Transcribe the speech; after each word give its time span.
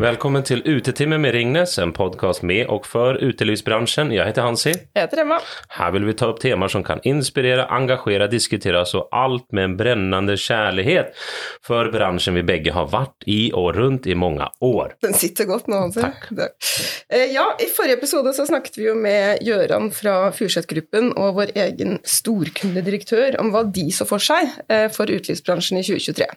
Välkommen 0.00 0.40
til 0.48 0.62
Utetimme 0.64 1.18
med 1.20 1.34
Ringnes, 1.34 1.74
en 1.76 1.90
podcast 1.92 2.40
med 2.48 2.70
og 2.72 2.86
for 2.88 3.18
utelivsbransjen. 3.20 4.08
Jeg 4.14 4.30
heter 4.30 4.46
Hansi. 4.46 4.70
Jeg 4.72 5.02
heter 5.02 5.20
Emma. 5.26 5.36
Her 5.76 5.90
vil 5.92 6.06
vi 6.08 6.14
ta 6.16 6.30
opp 6.32 6.38
temaer 6.40 6.72
som 6.72 6.80
kan 6.86 7.02
inspirere, 7.04 7.66
engasjere, 7.76 8.30
diskutere, 8.32 8.80
og 8.96 9.10
alt 9.12 9.44
med 9.52 9.66
en 9.66 9.74
brennende 9.76 10.38
kjærlighet 10.40 11.10
for 11.68 11.90
bransjen 11.92 12.38
vi 12.38 12.44
begge 12.48 12.72
har 12.72 12.88
vært 12.88 13.28
i 13.28 13.50
og 13.52 13.74
rundt 13.76 14.08
i 14.08 14.16
mange 14.16 14.46
år. 14.64 14.94
Den 15.04 15.12
sitter 15.20 15.44
godt 15.50 15.68
nå, 15.68 15.82
Hansi. 15.82 16.00
Takk. 16.00 16.30
Takk. 16.38 16.70
Eh, 17.10 17.26
Ja, 17.34 17.50
i 17.60 17.68
forrige 17.68 17.98
episode 18.00 18.32
så 18.32 18.46
snakket 18.48 18.78
vi 18.80 18.86
jo 18.88 18.94
med 18.96 19.44
Gjøran 19.44 19.90
fra 19.92 20.30
Furseth-gruppen 20.32 21.12
og 21.12 21.36
vår 21.42 21.52
egen 21.66 22.00
storkundedirektør 22.08 23.36
om 23.42 23.52
hva 23.52 23.66
de 23.68 23.90
så 23.92 24.08
for 24.08 24.24
seg 24.24 24.48
eh, 24.72 24.88
for 24.88 25.12
utelivsbransjen 25.12 25.82
i 25.82 25.84
2023. 25.84 26.30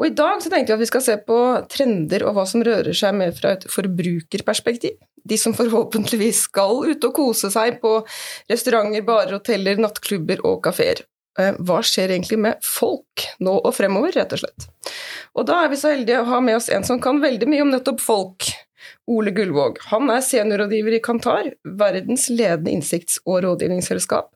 Og 0.00 0.08
i 0.08 0.14
dag 0.16 0.42
så 0.42 0.50
tenkte 0.50 0.72
vi 0.72 0.76
at 0.78 0.82
vi 0.82 0.90
skal 0.90 1.04
se 1.04 1.14
på 1.22 1.38
trender 1.70 2.24
og 2.26 2.34
hva 2.34 2.44
som 2.50 2.64
rører 2.66 2.96
seg 2.96 3.14
mer 3.14 3.34
fra 3.36 3.54
et 3.54 3.66
forbrukerperspektiv. 3.70 4.96
De 5.24 5.38
som 5.40 5.54
forhåpentligvis 5.56 6.42
skal 6.50 6.82
ut 6.90 7.06
og 7.06 7.14
kose 7.16 7.48
seg 7.54 7.78
på 7.80 7.96
restauranter, 8.50 9.04
barer, 9.06 9.38
hoteller, 9.38 9.78
nattklubber 9.80 10.42
og 10.44 10.60
kafeer. 10.66 11.04
Eh, 11.38 11.54
Hva 11.66 11.80
skjer 11.82 12.12
egentlig 12.12 12.38
med 12.42 12.60
folk 12.66 13.24
nå 13.42 13.54
og 13.60 13.72
fremover, 13.74 14.12
rett 14.18 14.34
og 14.36 14.42
slett? 14.42 14.68
Og 15.34 15.46
da 15.48 15.62
er 15.64 15.72
vi 15.72 15.80
så 15.80 15.94
heldige 15.94 16.20
å 16.20 16.28
ha 16.28 16.42
med 16.44 16.58
oss 16.58 16.68
en 16.74 16.84
som 16.86 17.00
kan 17.02 17.22
veldig 17.22 17.48
mye 17.50 17.64
om 17.64 17.72
nettopp 17.72 18.02
folk. 18.02 18.50
Ole 19.08 19.32
Gullvåg. 19.36 19.78
Han 19.90 20.10
er 20.12 20.22
seniorrådgiver 20.24 20.98
i 20.98 21.02
Kantar, 21.04 21.50
verdens 21.64 22.28
ledende 22.32 22.72
innsikts- 22.72 23.18
og 23.24 23.42
rådgivningsselskap. 23.44 24.30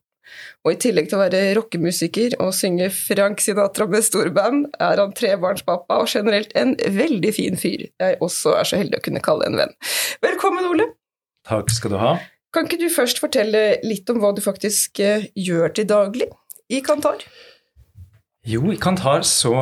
Og 0.67 0.75
i 0.75 0.79
tillegg 0.83 1.11
til 1.11 1.19
å 1.19 1.23
være 1.25 1.43
rockemusiker 1.59 2.39
og 2.43 2.55
synge 2.57 2.91
Frank 2.95 3.43
Sinatra 3.45 3.89
med 3.91 4.07
storband, 4.07 4.67
er 4.79 5.03
han 5.03 5.15
trebarnspappa 5.17 6.01
og 6.03 6.11
generelt 6.13 6.55
en 6.59 6.75
veldig 6.77 7.35
fin 7.37 7.61
fyr 7.61 7.87
jeg 7.89 8.19
også 8.25 8.57
er 8.59 8.69
så 8.69 8.81
heldig 8.81 9.01
å 9.01 9.05
kunne 9.05 9.23
kalle 9.25 9.49
en 9.49 9.59
venn. 9.59 9.75
Velkommen, 10.25 10.67
Ole. 10.69 10.91
Takk 11.49 11.73
skal 11.73 11.95
du 11.95 12.01
ha. 12.03 12.17
Kan 12.55 12.69
ikke 12.69 12.81
du 12.81 12.89
først 12.93 13.21
fortelle 13.21 13.79
litt 13.85 14.09
om 14.13 14.21
hva 14.23 14.33
du 14.37 14.41
faktisk 14.45 15.01
eh, 15.05 15.29
gjør 15.37 15.75
til 15.77 15.89
daglig 15.89 16.31
i 16.73 16.81
Kantar? 16.85 17.25
Jo, 18.49 18.63
i 18.73 18.79
Kantar 18.81 19.25
så 19.29 19.53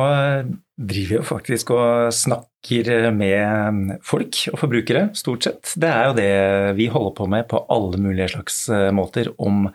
driver 0.77 1.09
vi 1.09 1.17
jo 1.17 1.25
faktisk 1.25 1.71
og 1.75 2.13
snakker 2.15 3.09
med 3.15 3.97
folk 4.05 4.37
og 4.53 4.59
forbrukere, 4.61 5.07
stort 5.17 5.47
sett. 5.47 5.73
Det 5.79 5.89
er 5.89 6.09
jo 6.09 6.17
det 6.17 6.31
vi 6.77 6.89
holder 6.91 7.15
på 7.17 7.27
med 7.31 7.47
på 7.51 7.63
alle 7.73 7.99
mulige 7.99 8.29
slags 8.35 8.67
eh, 8.71 8.89
måter 8.95 9.31
om 9.41 9.67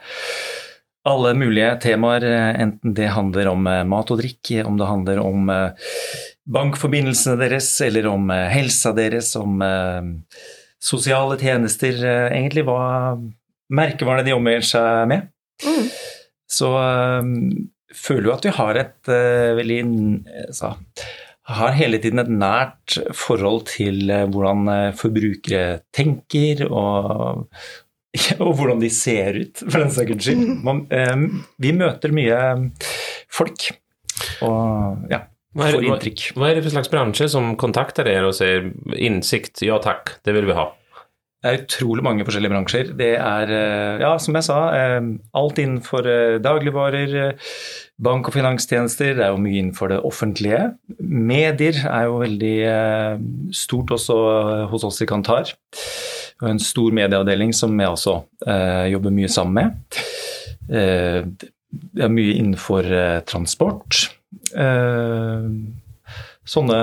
alle 1.08 1.34
mulige 1.34 1.77
temaer, 1.83 2.25
eh, 2.25 2.61
enten 2.62 2.95
det 2.95 3.11
handler 3.14 3.50
om 3.50 3.67
eh, 3.67 3.84
mat 3.89 4.11
og 4.14 4.20
drikk, 4.20 4.53
om 4.67 4.78
det 4.78 4.89
handler 4.89 5.22
om 5.22 5.50
bankforbindelsene 6.53 7.39
deres, 7.41 7.69
eller 7.84 8.06
om 8.11 8.31
helsa 8.31 8.92
deres, 8.97 9.34
om 9.39 9.62
sosiale 10.83 11.36
tjenester, 11.39 12.00
egentlig 12.34 12.64
hva 12.67 13.14
merkevarene 13.72 14.27
de 14.27 14.34
omgir 14.34 14.67
seg 14.67 15.06
med. 15.11 15.28
Mm. 15.62 15.86
Så 16.50 16.70
føler 17.94 18.27
jo 18.27 18.34
at 18.34 18.48
vi 18.48 18.55
har 18.56 18.81
et 18.81 19.12
veldig 19.61 19.78
så, 20.50 20.72
har 21.53 21.78
hele 21.78 22.03
tiden 22.03 22.25
et 22.25 22.34
nært 22.34 22.98
forhold 23.14 23.69
til 23.70 24.11
hvordan 24.34 24.92
forbrukere 24.98 25.84
tenker 25.94 26.66
og, 26.66 27.47
og 28.44 28.55
hvordan 28.58 28.82
de 28.82 28.91
ser 28.92 29.38
ut, 29.41 29.62
for 29.64 29.80
den 29.80 29.92
saks 29.94 30.27
skyld. 30.27 30.44
Man, 30.64 30.84
eh, 30.92 31.16
vi 31.62 31.72
møter 31.77 32.14
mye 32.14 32.41
folk 33.32 33.70
og 34.44 35.08
ja, 35.10 35.24
får 35.56 35.62
hva 35.62 35.70
er, 35.70 35.88
inntrykk. 35.88 36.28
Hva 36.36 36.50
er 36.50 36.58
det 36.58 36.66
for 36.66 36.77
slags 36.77 36.92
bransje 36.92 37.30
som 37.32 37.54
kontakter 37.60 38.08
dere 38.08 38.28
og 38.30 38.37
sier 38.37 38.70
innsikt, 38.97 39.64
ja 39.66 39.81
takk, 39.82 40.19
det 40.26 40.37
vil 40.37 40.48
vi 40.50 40.56
ha? 40.59 40.70
Det 41.42 41.50
er 41.50 41.62
utrolig 41.64 42.04
mange 42.06 42.22
forskjellige 42.22 42.53
bransjer. 42.53 42.91
Det 42.94 43.14
er, 43.19 43.50
eh, 43.50 44.03
ja, 44.04 44.12
som 44.22 44.37
jeg 44.38 44.47
sa, 44.47 44.58
eh, 44.78 45.00
alt 45.34 45.56
innenfor 45.58 46.06
eh, 46.06 46.38
dagligvarer, 46.38 47.14
eh, 47.19 47.32
bank- 47.98 48.28
og 48.28 48.34
finanstjenester. 48.37 49.16
Det 49.16 49.25
er 49.26 49.32
jo 49.34 49.42
mye 49.42 49.58
innenfor 49.58 49.91
det 49.91 49.98
offentlige. 50.06 50.76
Medier 51.00 51.75
er 51.82 52.04
jo 52.06 52.20
veldig 52.22 53.50
stort 53.50 53.91
også 53.91 54.69
hos 54.70 54.84
oss 54.84 55.03
i 55.03 55.06
Kantar. 55.06 55.50
Vi 56.42 56.48
har 56.48 56.56
en 56.56 56.58
stor 56.58 56.91
medieavdeling 56.91 57.53
som 57.54 57.76
vi 57.78 57.86
også 57.86 58.16
eh, 58.50 58.88
jobber 58.91 59.12
mye 59.14 59.28
sammen 59.30 59.54
med. 59.60 60.00
Eh, 60.75 61.20
det 61.70 62.03
er 62.03 62.10
mye 62.10 62.32
innenfor 62.34 62.88
eh, 62.91 63.20
transport. 63.30 64.00
Eh, 64.58 65.44
sånne, 66.42 66.81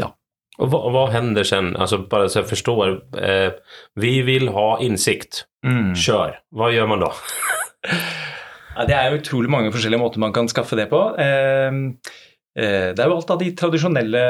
ja. 0.00 0.08
Og 0.56 0.70
hva, 0.72 0.80
hva 0.94 1.02
hender 1.12 1.44
sen, 1.44 1.72
Altså, 1.76 1.98
bare 2.08 2.30
så 2.32 2.40
jeg 2.40 2.48
forstår. 2.54 2.94
eh, 3.20 3.76
vi 4.00 4.14
vil 4.24 4.48
ha 4.56 4.68
innsikt. 4.80 5.44
Mm. 5.66 5.92
Kjør. 6.00 6.38
Hva 6.56 6.72
gjør 6.72 6.88
man 6.94 7.04
da? 7.04 7.12
Ja, 8.74 8.88
det 8.88 8.94
er 8.98 9.14
utrolig 9.14 9.46
mange 9.52 9.68
forskjellige 9.70 10.00
måter 10.02 10.18
man 10.18 10.32
kan 10.34 10.48
skaffe 10.50 10.74
det 10.74 10.88
på. 10.90 10.98
Eh, 11.20 11.68
eh, 11.70 12.16
Det 12.54 13.02
er 13.02 13.08
jo 13.10 13.16
alt 13.16 13.32
av 13.34 13.40
de 13.40 13.48
tradisjonelle 13.58 14.20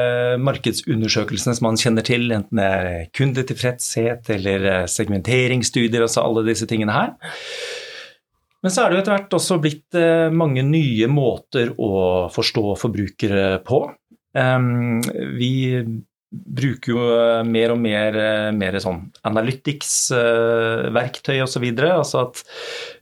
markedsundersøkelsene 0.40 1.52
som 1.58 1.66
man 1.66 1.76
kjenner 1.76 2.00
til, 2.06 2.22
enten 2.32 2.56
det 2.56 2.64
er 2.64 3.10
kundetilfredshet 3.12 4.30
eller 4.32 4.64
eh, 4.70 4.86
segmenteringsstudier, 4.88 6.00
altså 6.06 6.24
alle 6.24 6.40
disse 6.46 6.64
tingene 6.70 6.94
her. 6.96 7.12
Men 8.64 8.72
så 8.72 8.80
er 8.80 8.88
det 8.88 8.96
jo 8.96 9.02
etter 9.02 9.12
hvert 9.18 9.36
også 9.36 9.60
blitt 9.60 9.92
eh, 10.00 10.32
mange 10.32 10.64
nye 10.64 11.04
måter 11.12 11.76
å 11.76 12.32
forstå 12.32 12.72
forbrukere 12.80 13.60
på. 13.68 13.84
Eh, 14.40 14.60
Vi 15.36 15.52
bruker 16.34 16.90
jo 16.90 16.98
eh, 17.14 17.44
mer 17.46 17.70
og 17.74 17.78
mer, 17.84 18.16
eh, 18.18 18.48
mer 18.56 18.78
sånn 18.82 19.04
analytics-verktøy 19.28 21.36
osv. 21.44 21.64
Altså 21.84 22.16
at 22.24 22.40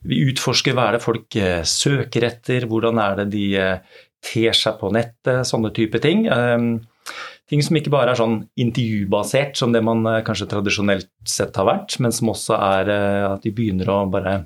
vi 0.03 0.19
utforsker 0.33 0.75
hva 0.77 0.85
er 0.91 0.95
det 0.99 1.07
folk 1.07 1.31
eh, 1.39 1.63
søker 1.63 2.27
etter, 2.29 2.67
hvordan 2.67 2.99
er 3.07 3.13
det 3.23 3.27
de 3.37 3.47
eh, 3.63 3.79
ter 4.23 4.57
seg 4.57 4.79
på 4.81 4.93
nettet, 4.95 5.47
sånne 5.49 5.73
type 5.75 6.01
ting. 6.03 6.27
Um, 6.31 6.75
Ting 7.53 7.61
som 7.61 7.77
ikke 7.77 7.93
bare 7.93 8.15
er 8.15 8.17
sånn 8.17 8.39
intervjubasert, 8.61 9.59
som 9.61 9.75
det 9.75 9.83
man 9.85 10.07
eh, 10.09 10.23
kanskje 10.25 10.49
tradisjonelt 10.49 11.11
sett 11.29 11.59
har 11.61 11.69
vært, 11.69 11.99
men 12.01 12.15
som 12.15 12.31
også 12.33 12.57
er 12.57 12.89
eh, 12.95 13.25
at 13.29 13.45
de 13.45 13.53
begynner 13.53 13.91
å 13.93 13.99
bare 14.09 14.39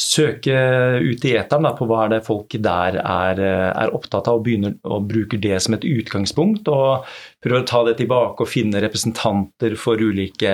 søke 0.00 0.56
ut 1.00 1.24
i 1.28 1.32
eteren 1.36 1.68
på 1.76 1.86
hva 1.88 2.04
er 2.04 2.12
det 2.14 2.20
folk 2.26 2.56
der 2.60 2.98
er, 3.00 3.40
eh, 3.40 3.70
er 3.72 3.94
opptatt 3.96 4.28
av, 4.28 4.36
og 4.36 4.44
begynner 4.44 4.76
å 4.84 5.00
bruke 5.00 5.40
det 5.40 5.62
som 5.64 5.78
et 5.78 5.86
utgangspunkt. 5.88 6.68
Og 6.68 7.08
prøver 7.40 7.62
å 7.62 7.68
ta 7.72 7.84
det 7.88 7.96
tilbake 8.02 8.44
og 8.44 8.52
finne 8.52 8.84
representanter 8.84 9.78
for 9.80 10.00
ulike 10.00 10.52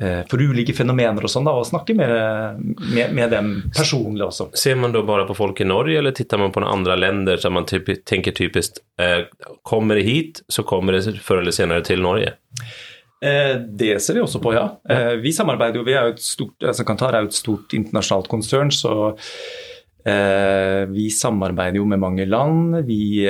for 0.00 0.40
ulike 0.40 0.72
fenomener 0.72 1.26
og 1.26 1.28
sånn, 1.28 1.44
da, 1.44 1.52
og 1.60 1.66
snakke 1.68 1.92
med, 1.98 2.60
med, 2.94 3.12
med 3.12 3.34
dem 3.34 3.50
personlig 3.76 4.24
også. 4.30 4.46
Ser 4.56 4.78
man 4.80 4.94
da 4.94 5.02
bare 5.04 5.26
på 5.28 5.36
folk 5.36 5.60
i 5.60 5.68
Norge 5.68 5.98
eller 6.00 6.14
tittar 6.16 6.40
man 6.40 6.54
på 6.54 6.62
andre 6.64 6.96
land 6.96 7.10
länder 7.10 7.36
så 7.36 7.50
man 7.50 7.66
typ, 7.66 7.90
tenker 8.04 8.32
typisk 8.32 8.80
eh, 9.00 9.26
kommer 9.62 9.94
det 9.98 10.06
hit 10.06 10.42
så 10.48 10.62
kommer 10.62 10.96
det 10.96 11.18
før 11.22 11.42
eller 11.42 11.54
senere 11.54 11.84
til 11.86 12.02
Norge? 12.02 12.34
Eh, 13.22 13.56
Det 13.60 14.00
ser 14.02 14.16
vi 14.16 14.24
også 14.24 14.40
på, 14.42 14.54
ja. 14.54 14.66
Eh, 14.88 15.16
Vi 15.20 15.32
samarbeider 15.32 15.80
jo, 15.80 15.84
vi 15.84 15.96
er 15.96 16.08
jo 16.08 16.16
et 16.16 16.24
stort, 16.24 16.56
altså 16.62 16.86
Kantar 16.88 17.14
er 17.14 17.24
jo 17.24 17.32
et 17.32 17.38
stort 17.38 17.74
internasjonalt 17.76 18.28
konsern, 18.28 18.70
så 18.72 19.12
eh, 20.06 20.86
vi 20.90 21.10
samarbeider 21.12 21.80
jo 21.80 21.88
med 21.88 22.00
mange 22.00 22.26
land. 22.26 22.80
Vi 22.88 23.28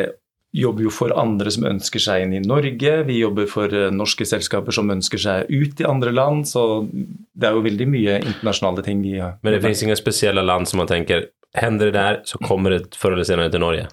jobber 0.52 0.86
jo 0.86 0.92
for 0.92 1.14
andre 1.18 1.50
som 1.54 1.66
ønsker 1.68 2.02
seg 2.02 2.24
inn 2.24 2.34
i 2.34 2.42
Norge. 2.42 2.94
Vi 3.06 3.20
jobber 3.20 3.46
for 3.50 3.74
eh, 3.74 3.90
norske 3.94 4.26
selskaper 4.26 4.74
som 4.74 4.90
ønsker 4.90 5.22
seg 5.22 5.50
ut 5.50 5.82
i 5.82 5.88
andre 5.88 6.14
land. 6.14 6.48
Så 6.50 6.86
det 6.90 7.48
er 7.48 7.56
jo 7.56 7.66
veldig 7.66 7.90
mye 7.90 8.18
internasjonale 8.22 8.86
ting 8.86 9.04
vi 9.04 9.18
har. 9.18 9.38
Men 9.42 9.54
det 9.56 9.62
finnes 9.64 9.84
ingen 9.86 10.00
spesielle 10.00 10.44
land 10.46 10.70
som 10.70 10.82
man 10.82 10.90
tenker 10.90 11.28
hender 11.56 11.90
det 11.90 11.98
der, 11.98 12.20
så 12.24 12.38
kommer 12.38 12.70
det 12.70 12.94
før 12.98 13.16
eller 13.16 13.26
senere 13.26 13.50
til 13.50 13.62
Norge? 13.62 13.88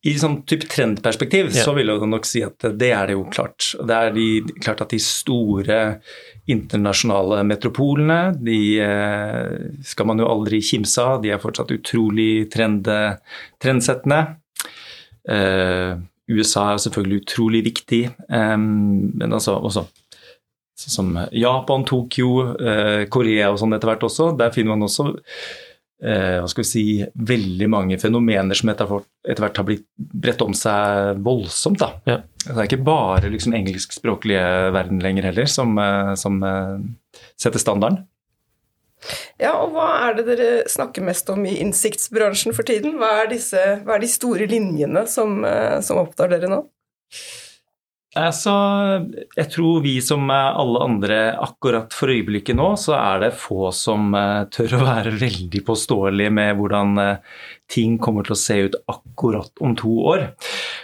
I 0.00 0.14
sånn 0.16 0.38
type 0.48 0.64
trendperspektiv 0.72 1.50
yeah. 1.50 1.60
så 1.60 1.74
vil 1.76 1.90
jeg 1.92 2.08
nok 2.08 2.24
si 2.24 2.40
at 2.40 2.64
det 2.80 2.88
er 2.96 3.10
det 3.10 3.18
jo 3.18 3.26
klart. 3.28 3.74
Det 3.76 3.96
er 3.96 4.14
de, 4.14 4.28
klart 4.64 4.80
at 4.80 4.94
de 4.94 5.00
store 5.04 5.80
internasjonale 6.48 7.42
metropolene, 7.44 8.32
de 8.40 8.60
eh, 8.80 9.58
skal 9.84 10.08
man 10.08 10.22
jo 10.24 10.30
aldri 10.30 10.62
kimse 10.64 11.04
av. 11.04 11.20
De 11.20 11.34
er 11.34 11.42
fortsatt 11.42 11.74
utrolig 11.76 12.48
trend, 12.52 12.88
trendsettende. 13.60 14.22
Eh, 15.30 15.98
USA 16.30 16.68
er 16.72 16.82
selvfølgelig 16.82 17.24
utrolig 17.24 17.64
viktig, 17.66 18.04
eh, 18.10 18.56
men 18.60 19.32
altså 19.32 19.56
også 19.58 19.86
sånn 20.80 20.94
som 20.94 21.08
Japan, 21.36 21.82
Tokyo, 21.84 22.54
eh, 22.56 23.02
Korea 23.12 23.50
og 23.52 23.58
sånn 23.60 23.76
etter 23.76 23.90
hvert 23.90 24.06
også. 24.06 24.30
Der 24.38 24.52
finner 24.54 24.72
man 24.72 24.86
også 24.86 25.10
eh, 25.12 26.38
hva 26.40 26.48
skal 26.48 26.64
vi 26.64 26.68
si, 26.70 26.84
veldig 27.32 27.68
mange 27.68 27.98
fenomener 28.00 28.56
som 28.56 28.70
etter 28.72 28.88
hvert, 28.88 29.60
har 29.60 29.66
blitt 29.68 29.84
bredt 29.98 30.40
om 30.40 30.56
seg 30.56 31.20
voldsomt. 31.26 31.82
da. 31.82 31.90
Ja. 32.08 32.16
Det 32.46 32.56
er 32.56 32.70
ikke 32.70 32.86
bare 32.86 33.28
liksom 33.28 33.52
engelskspråklige 33.58 34.72
verden 34.72 35.02
lenger 35.04 35.28
heller 35.28 35.50
som, 35.52 35.76
som 36.16 36.40
setter 37.36 37.60
standarden. 37.60 38.06
Ja, 39.40 39.54
og 39.62 39.74
hva 39.74 39.88
er 40.06 40.18
det 40.18 40.26
dere 40.28 40.48
snakker 40.70 41.04
mest 41.04 41.30
om 41.32 41.46
i 41.48 41.56
innsiktsbransjen 41.62 42.56
for 42.56 42.68
tiden? 42.68 42.98
Hva 43.00 43.12
er, 43.22 43.30
disse, 43.32 43.60
hva 43.84 43.96
er 43.96 44.04
de 44.04 44.10
store 44.10 44.48
linjene 44.50 45.06
som, 45.08 45.40
eh, 45.48 45.78
som 45.84 46.02
opptar 46.02 46.32
dere 46.34 46.50
nå? 46.50 46.64
Altså, 48.18 48.52
jeg 49.38 49.46
tror 49.52 49.84
vi 49.84 49.92
som 50.02 50.24
alle 50.34 50.80
andre 50.82 51.18
akkurat 51.38 51.94
for 51.94 52.10
øyeblikket 52.10 52.56
nå, 52.58 52.72
så 52.74 52.96
er 52.98 53.20
det 53.22 53.36
få 53.38 53.68
som 53.76 54.08
eh, 54.18 54.48
tør 54.50 54.80
å 54.80 54.82
være 54.82 55.12
veldig 55.20 55.62
påståelige 55.68 56.32
med 56.34 56.56
hvordan 56.58 56.98
eh, 56.98 57.36
ting 57.70 58.00
kommer 58.02 58.26
til 58.26 58.34
å 58.34 58.40
se 58.40 58.56
ut 58.66 58.78
akkurat 58.90 59.62
om 59.62 59.76
to 59.78 59.94
år. 60.10 60.26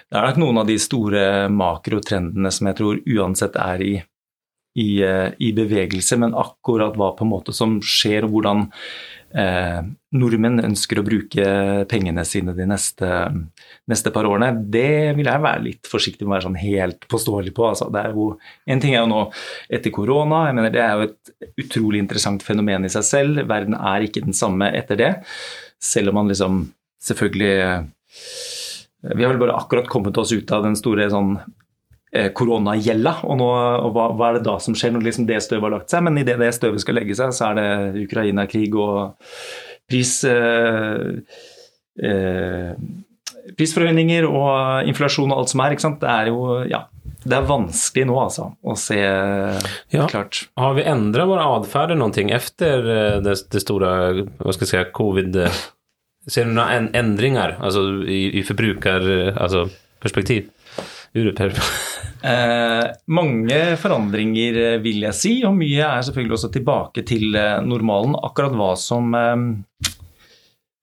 Det 0.07 0.21
er 0.21 0.29
nok 0.29 0.39
noen 0.45 0.63
av 0.63 0.71
de 0.71 0.79
store 0.79 1.25
makrotrendene 1.51 2.53
som 2.55 2.71
jeg 2.71 2.79
tror 2.79 3.03
uansett 3.03 3.59
er 3.59 3.83
i, 3.83 3.95
i, 4.76 5.02
eh, 5.02 5.31
i 5.38 5.52
bevegelse, 5.56 6.19
men 6.20 6.34
akkurat 6.37 6.96
hva 6.99 7.14
på 7.17 7.25
en 7.25 7.31
måte 7.31 7.55
som 7.56 7.78
skjer, 7.81 8.26
og 8.26 8.34
hvordan 8.34 8.67
eh, 9.32 9.78
nordmenn 10.17 10.61
ønsker 10.67 11.00
å 11.00 11.05
bruke 11.06 11.46
pengene 11.88 12.25
sine 12.28 12.52
de 12.56 12.67
neste, 12.69 13.08
neste, 13.88 14.12
par 14.12 14.28
årene, 14.28 14.52
det 14.76 15.17
vil 15.17 15.31
jeg 15.32 15.44
være 15.49 15.64
litt 15.64 15.90
forsiktig 15.90 16.26
med 16.26 16.34
å 16.34 16.37
være 16.37 16.49
sånn 16.49 16.61
helt 16.61 17.08
påståelig 17.08 17.56
på. 17.56 17.70
Altså, 17.70 17.88
jo, 18.12 18.31
en 18.69 18.84
ting 18.84 18.94
er 18.94 19.02
jo 19.02 19.12
nå 19.14 19.25
etter 19.81 19.94
korona, 19.96 20.46
jeg 20.50 20.61
mener 20.61 20.76
det 20.76 20.84
er 20.84 20.94
jo 20.94 21.08
et 21.08 21.64
utrolig 21.64 22.05
interessant 22.05 22.44
fenomen 22.44 22.84
i 22.84 22.93
seg 22.93 23.08
selv. 23.08 23.44
Verden 23.49 23.79
er 23.81 24.05
ikke 24.05 24.26
den 24.29 24.37
samme 24.37 24.70
etter 24.76 25.00
det, 25.00 25.12
selv 25.81 26.12
om 26.12 26.20
man 26.22 26.32
liksom 26.32 26.67
selvfølgelig 27.06 27.55
Vi 29.06 29.22
har 29.22 29.31
vel 29.31 29.38
bare 29.38 29.55
akkurat 29.55 29.87
kommet 29.87 30.17
oss 30.19 30.32
ut 30.32 30.50
av 30.50 30.64
den 30.64 30.75
store 30.75 31.05
sånn 31.12 31.37
Eh, 31.38 31.66
koronagjelda, 32.38 33.12
og, 33.26 33.35
nå, 33.41 33.47
og 33.87 33.91
hva, 33.93 34.05
hva, 34.17 34.29
er 34.29 34.38
det 34.38 34.47
da 34.47 34.56
som 34.62 34.76
skjer 34.79 34.94
når 34.94 35.08
liksom 35.08 35.26
det 35.29 35.41
støvet 35.44 35.67
har 35.67 35.75
lagt 35.75 35.93
seg? 35.93 36.05
Men 36.06 36.20
idet 36.20 36.38
det 36.41 36.53
støvet 36.56 36.81
skal 36.81 36.97
legge 37.00 37.17
seg, 37.19 37.35
så 37.35 37.50
er 37.50 37.58
det 37.58 38.05
Ukraina-krig 38.06 38.76
og 38.79 39.19
pris, 39.91 40.12
eh, 40.25 41.19
eh, 42.03 42.73
prisforhøyninger 43.58 44.26
og 44.29 44.88
inflasjon 44.91 45.32
og 45.32 45.43
alt 45.43 45.53
som 45.53 45.62
er. 45.64 45.75
ikke 45.75 45.87
sant? 45.87 46.00
Det 46.03 46.11
er 46.12 46.31
jo 46.32 46.41
ja, 46.70 46.85
det 47.26 47.37
er 47.37 47.49
vanskelig 47.49 48.06
nå 48.08 48.19
altså, 48.23 48.50
å 48.62 48.76
se 48.79 48.99
ja. 49.00 50.06
klart. 50.11 50.47
Har 50.58 50.76
vi 50.79 50.87
endret 50.87 51.31
vår 51.31 51.43
atferd 51.44 51.97
noe 51.99 52.26
etter 52.38 52.91
eh, 52.97 53.17
det, 53.25 53.38
det, 53.53 53.62
store 53.64 53.88
hva 54.23 54.55
skal 54.55 54.67
jeg 54.67 54.73
si, 54.75 54.85
covid? 54.97 55.41
Ser 56.26 56.49
du 56.49 56.56
noen 56.56 56.91
endringer 56.97 57.58
altså, 57.62 57.82
i, 58.03 58.41
i 58.41 58.43
forbrukerperspektiv? 58.47 59.37
Altså, 60.49 60.56
eh, 61.17 62.87
mange 63.07 63.61
forandringer, 63.81 64.59
eh, 64.63 64.79
vil 64.85 65.07
jeg 65.07 65.19
si, 65.19 65.35
og 65.49 65.57
mye 65.59 65.85
er 65.85 66.07
selvfølgelig 66.07 66.39
også 66.39 66.53
tilbake 66.55 67.05
til 67.09 67.37
eh, 67.39 67.61
normalen. 67.65 68.17
Akkurat 68.27 68.57
hva 68.57 68.73
som, 68.81 69.15
eh, 69.17 69.93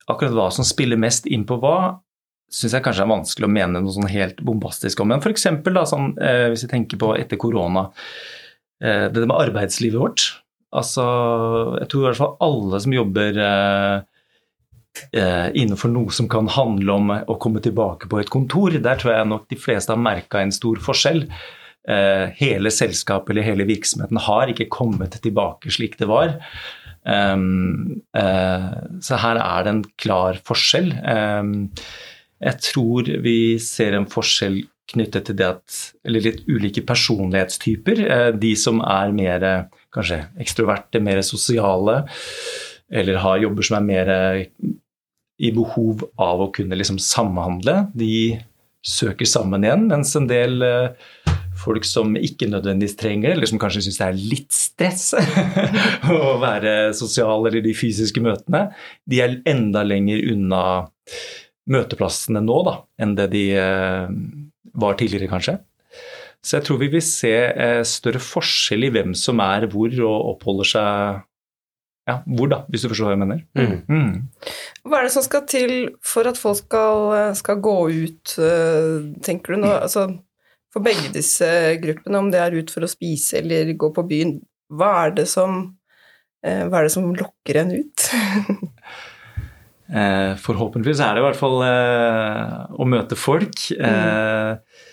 akkurat 0.10 0.36
hva 0.38 0.50
som 0.54 0.68
spiller 0.68 1.00
mest 1.00 1.30
inn 1.30 1.46
på 1.50 1.60
hva, 1.62 2.00
syns 2.54 2.76
jeg 2.78 2.86
kanskje 2.86 3.06
er 3.06 3.10
vanskelig 3.10 3.50
å 3.50 3.54
mene 3.54 3.82
noe 3.82 3.96
sånn 3.96 4.12
helt 4.12 4.42
bombastisk 4.46 5.02
om. 5.02 5.10
Men 5.10 5.24
f.eks. 5.24 5.48
Sånn, 5.90 6.14
eh, 6.22 6.48
hvis 6.54 6.66
vi 6.68 6.72
tenker 6.76 7.02
på 7.02 7.14
etter 7.18 7.40
korona, 7.42 7.88
eh, 8.84 9.10
det 9.10 9.26
med 9.26 9.40
arbeidslivet 9.40 10.00
vårt. 10.00 10.28
Altså, 10.74 11.04
jeg 11.82 11.90
tror 11.90 12.02
i 12.02 12.08
hvert 12.10 12.22
fall 12.22 12.36
alle 12.42 12.82
som 12.82 12.94
jobber 12.94 13.38
eh, 13.38 14.13
innenfor 15.14 15.90
noe 15.90 16.14
som 16.14 16.28
kan 16.30 16.48
handle 16.54 16.94
om 16.94 17.12
å 17.14 17.36
komme 17.42 17.62
tilbake 17.66 18.10
på 18.10 18.20
et 18.22 18.30
kontor. 18.34 18.76
Der 18.78 19.00
tror 19.02 19.16
jeg 19.16 19.30
nok 19.30 19.48
de 19.50 19.58
fleste 19.58 19.94
har 19.94 20.02
merka 20.02 20.42
en 20.42 20.54
stor 20.54 20.82
forskjell. 20.86 21.24
Eh, 21.84 22.30
hele 22.40 22.72
selskapet 22.72 23.34
eller 23.34 23.44
hele 23.44 23.66
virksomheten 23.68 24.16
har 24.24 24.48
ikke 24.48 24.70
kommet 24.72 25.18
tilbake 25.20 25.72
slik 25.74 25.98
det 26.00 26.08
var. 26.08 26.38
Uh, 27.04 27.36
så 29.04 29.18
her 29.20 29.36
er 29.42 29.66
det 29.66 29.72
en 29.74 29.82
klar 30.00 30.38
forskjell. 30.48 30.94
Um, 31.04 31.58
jeg 32.40 32.62
tror 32.64 33.10
vi 33.26 33.60
ser 33.60 33.98
en 33.98 34.08
forskjell 34.08 34.62
knyttet 34.94 35.28
til 35.28 35.36
det 35.40 35.50
at 35.50 35.82
Eller 36.08 36.24
litt 36.24 36.42
ulike 36.48 36.84
personlighetstyper. 36.88 38.06
De 38.40 38.54
som 38.60 38.80
er 38.84 39.12
mer 39.16 39.46
kanskje 39.96 40.22
ekstroverte, 40.44 41.00
mer 41.04 41.22
sosiale, 41.24 42.06
eller 42.92 43.20
har 43.24 43.44
jobber 43.44 43.68
som 43.68 43.80
er 43.80 43.88
mer 43.88 44.12
i 45.42 45.52
behov 45.56 46.04
av 46.22 46.44
å 46.44 46.52
kunne 46.54 46.78
liksom 46.78 47.00
samhandle. 47.02 47.88
De 47.98 48.40
søker 48.84 49.28
sammen 49.30 49.64
igjen, 49.64 49.88
mens 49.90 50.12
en 50.20 50.28
del 50.30 50.64
eh, 50.68 51.32
folk 51.60 51.86
som 51.88 52.18
ikke 52.20 52.50
nødvendigvis 52.52 52.98
trenger 53.00 53.30
det, 53.30 53.38
eller 53.38 53.50
som 53.50 53.62
kanskje 53.62 53.86
syns 53.86 54.00
det 54.02 54.08
er 54.10 54.22
litt 54.34 54.56
stress 54.56 55.06
å 56.12 56.36
være 56.42 56.92
sosial 56.98 57.48
eller 57.48 57.64
de 57.64 57.76
fysiske 57.78 58.24
møtene, 58.24 58.68
de 59.10 59.22
er 59.24 59.40
enda 59.50 59.86
lenger 59.88 60.24
unna 60.34 60.64
møteplassene 61.72 62.42
nå 62.44 62.58
da, 62.68 62.80
enn 63.02 63.14
det 63.20 63.30
de 63.32 63.46
eh, 63.56 64.10
var 64.74 64.98
tidligere, 65.00 65.32
kanskje. 65.32 65.60
Så 66.44 66.58
jeg 66.58 66.68
tror 66.68 66.82
vi 66.82 66.90
vil 66.92 67.06
se 67.06 67.32
eh, 67.32 67.82
større 67.88 68.20
forskjell 68.20 68.90
i 68.90 68.92
hvem 68.92 69.14
som 69.16 69.40
er 69.44 69.70
hvor 69.72 69.94
og 70.04 70.34
oppholder 70.34 70.70
seg 70.74 71.22
ja, 72.04 72.18
hvor, 72.28 72.50
da, 72.52 72.64
hvis 72.68 72.84
du 72.84 72.90
forstår 72.92 73.08
hva 73.08 73.14
jeg 73.16 73.22
mener. 73.22 73.44
Mm. 73.56 73.76
Mm. 73.88 74.56
Hva 74.84 75.00
er 75.00 75.08
det 75.08 75.14
som 75.16 75.24
skal 75.24 75.46
til 75.48 75.74
for 76.04 76.28
at 76.28 76.40
folk 76.40 76.60
skal, 76.60 77.14
skal 77.40 77.62
gå 77.64 77.78
ut, 77.94 78.34
eh, 78.44 78.98
tenker 79.24 79.56
du 79.56 79.62
nå? 79.64 79.72
Altså, 79.78 80.10
for 80.74 80.84
begge 80.84 81.14
disse 81.14 81.48
gruppene, 81.84 82.20
om 82.20 82.32
det 82.34 82.42
er 82.42 82.58
ut 82.58 82.74
for 82.74 82.84
å 82.84 82.92
spise 82.92 83.40
eller 83.40 83.72
gå 83.80 83.92
på 83.96 84.04
byen, 84.10 84.36
hva 84.74 84.92
er 85.06 85.16
det 85.22 85.28
som, 85.32 85.78
eh, 86.44 86.66
hva 86.68 86.82
er 86.82 86.90
det 86.90 86.96
som 86.96 87.08
lokker 87.16 87.62
en 87.62 87.72
ut? 87.78 88.08
eh, 90.02 90.34
forhåpentligvis 90.44 91.04
er 91.06 91.16
det 91.16 91.24
i 91.24 91.28
hvert 91.30 91.40
fall 91.40 91.64
eh, 91.70 92.58
å 92.74 92.90
møte 92.90 93.20
folk. 93.20 93.70
Mm. 93.78 93.88
Eh, 93.94 94.84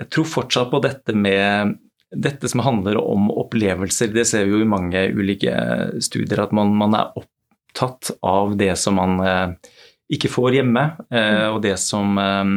jeg 0.00 0.12
tror 0.14 0.30
fortsatt 0.38 0.70
på 0.72 0.80
dette 0.86 1.12
med 1.12 1.76
dette 2.10 2.48
som 2.50 2.62
handler 2.64 2.98
om 2.98 3.30
opplevelser, 3.30 4.10
det 4.14 4.26
ser 4.28 4.46
vi 4.46 4.56
jo 4.56 4.64
i 4.64 4.68
mange 4.68 5.04
ulike 5.14 5.54
studier, 6.02 6.42
at 6.42 6.54
man, 6.56 6.72
man 6.78 6.96
er 6.98 7.12
opptatt 7.20 8.12
av 8.26 8.56
det 8.58 8.72
som 8.80 8.98
man 8.98 9.20
eh, 9.22 9.72
ikke 10.10 10.32
får 10.32 10.58
hjemme, 10.58 10.84
eh, 11.14 11.46
og 11.52 11.60
det 11.66 11.76
som 11.82 12.18
eh, 12.18 12.54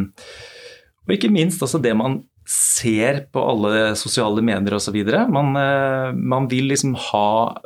Og 1.04 1.14
ikke 1.18 1.32
minst 1.34 1.62
altså 1.62 1.82
det 1.84 1.94
man 2.00 2.22
ser 2.50 3.26
på 3.32 3.40
alle 3.40 3.94
sosiale 4.00 4.42
medier 4.44 4.76
osv. 4.76 4.98
Man, 5.32 5.56
eh, 5.60 6.10
man 6.18 6.50
vil 6.52 6.72
liksom 6.72 6.96
ha 7.12 7.60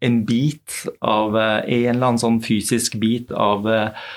en 0.00 0.24
bit 0.26 0.84
av 1.00 1.36
eh, 1.36 1.60
en 1.64 1.94
eller 1.94 2.06
annen 2.10 2.22
sånn 2.22 2.40
fysisk 2.44 2.98
bit 3.00 3.32
av 3.32 3.66
eh, 3.70 4.08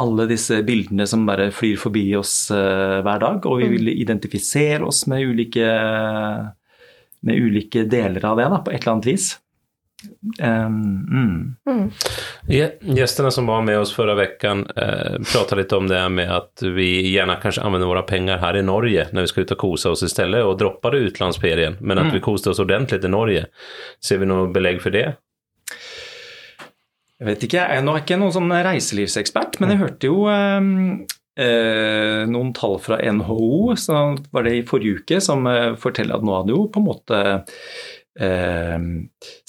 alle 0.00 0.26
disse 0.30 0.62
bildene 0.66 1.06
som 1.06 1.26
bare 1.28 1.50
flyr 1.54 1.76
forbi 1.80 2.06
oss 2.18 2.34
uh, 2.54 3.00
hver 3.04 3.22
dag. 3.22 3.46
Og 3.46 3.60
vi 3.60 3.68
mm. 3.68 3.76
vil 3.76 3.92
identifisere 3.94 4.82
oss 4.88 5.04
med 5.10 5.26
ulike, 5.28 5.68
med 7.20 7.46
ulike 7.46 7.84
deler 7.90 8.24
av 8.26 8.40
det 8.40 8.50
da, 8.50 8.64
på 8.64 8.74
et 8.74 8.80
eller 8.82 8.96
annet 8.96 9.12
vis. 9.12 9.30
Um, 10.42 11.08
mm. 11.12 11.54
Mm. 11.70 11.90
Gästerna 12.96 13.30
som 13.30 13.46
var 13.46 13.62
med 13.62 13.78
oss 13.78 13.92
förra 13.92 14.14
veckan 14.14 14.66
eh, 14.76 15.12
pratade 15.32 15.62
lite 15.62 15.76
om 15.76 15.88
det 15.88 16.08
med 16.08 16.36
att 16.36 16.62
vi 16.62 17.10
gärna 17.10 17.36
kanske 17.36 17.60
använder 17.60 17.88
våra 17.88 18.02
pengar 18.02 18.38
här 18.38 18.56
i 18.56 18.62
Norge 18.62 19.08
när 19.12 19.20
vi 19.20 19.26
ska 19.26 19.40
ut 19.40 19.50
och 19.50 19.58
kosa 19.58 19.90
oss 19.90 20.02
istället 20.02 20.44
och 20.44 20.58
droppade 20.58 20.98
utlandsferien. 20.98 21.76
Men 21.80 21.98
att 21.98 22.02
mm. 22.02 22.14
vi 22.14 22.20
koste 22.20 22.50
oss 22.50 22.58
ordentligt 22.58 23.04
i 23.04 23.08
Norge. 23.08 23.46
Ser 24.04 24.18
vi 24.18 24.26
något 24.26 24.54
belägg 24.54 24.82
för 24.82 24.90
det? 24.90 25.14
Jeg 27.20 27.28
vet 27.28 27.42
ikke, 27.44 27.58
jeg, 27.60 27.76
er 27.76 27.84
jeg 27.84 28.00
ikke 28.00 28.16
noen 28.16 28.32
sånn 28.32 28.52
reiselivsekspert, 28.64 29.58
men 29.60 29.74
jeg 29.74 29.80
hørte 29.82 30.08
jo 30.08 30.22
ehm, 30.32 30.70
eh, 31.36 32.22
noen 32.24 32.52
tall 32.56 32.78
fra 32.80 32.96
NHO, 32.96 33.74
så 33.76 33.98
var 34.32 34.46
det 34.46 34.54
i 34.56 34.62
forrige 34.64 35.02
uke, 35.02 35.18
som 35.20 35.44
eh, 35.50 35.74
forteller 35.80 36.16
at 36.16 36.24
nå 36.24 36.38
hadde 36.38 36.54
jo 36.54 36.62
på 36.72 36.80
en 36.80 36.86
måte 36.86 37.20
eh, 38.24 38.86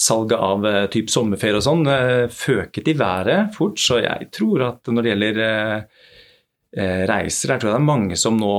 salget 0.04 0.36
av 0.50 0.68
eh, 0.68 0.88
typ 0.92 1.14
sommerferie 1.16 1.62
og 1.62 1.66
sånn 1.70 1.88
eh, 1.94 2.26
føket 2.28 2.92
i 2.92 2.98
været 3.00 3.56
fort. 3.56 3.80
Så 3.80 4.02
jeg 4.04 4.28
tror 4.36 4.66
at 4.68 4.92
når 4.92 5.08
det 5.08 5.14
gjelder 5.14 5.40
eh, 5.48 7.06
reiser, 7.08 7.54
jeg 7.54 7.64
tror 7.64 7.72
det 7.72 7.78
er 7.80 7.88
mange 7.88 8.20
som 8.20 8.36
nå 8.36 8.58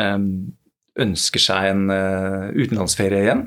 ehm, 0.00 0.30
ønsker 0.96 1.44
seg 1.44 1.74
en 1.74 1.90
utenlandsferie 2.56 3.20
igjen 3.20 3.42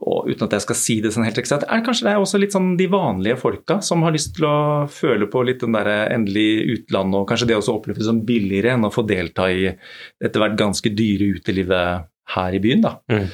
og 0.00 0.30
uten 0.30 0.46
at 0.46 0.54
jeg 0.56 0.64
skal 0.64 0.78
si 0.80 0.96
det 1.04 1.12
sånn 1.12 1.26
helt 1.26 1.38
eksakt, 1.42 1.66
er 1.68 1.82
kanskje 1.84 2.06
det 2.08 2.16
også 2.16 2.40
litt 2.40 2.54
sånn 2.56 2.72
de 2.78 2.86
vanlige 2.90 3.36
folka 3.40 3.80
som 3.84 4.04
har 4.06 4.14
lyst 4.14 4.32
til 4.38 4.46
å 4.48 4.88
føle 4.88 5.28
på 5.28 5.42
litt 5.44 5.60
den 5.60 5.76
der 5.76 5.90
endelig 6.08 6.78
utland, 6.78 7.16
og 7.18 7.26
kanskje 7.28 7.50
det 7.50 7.58
også 7.58 7.76
oppleves 7.76 8.08
som 8.08 8.22
billigere 8.26 8.74
enn 8.76 8.88
å 8.88 8.92
få 8.94 9.04
delta 9.08 9.50
i 9.52 9.68
etter 9.68 10.40
hvert 10.40 10.56
ganske 10.60 10.92
dyre 10.96 11.34
utelivet 11.36 12.08
her 12.36 12.56
i 12.56 12.62
byen. 12.64 12.86
da. 12.86 12.94
Mm. 13.12 13.26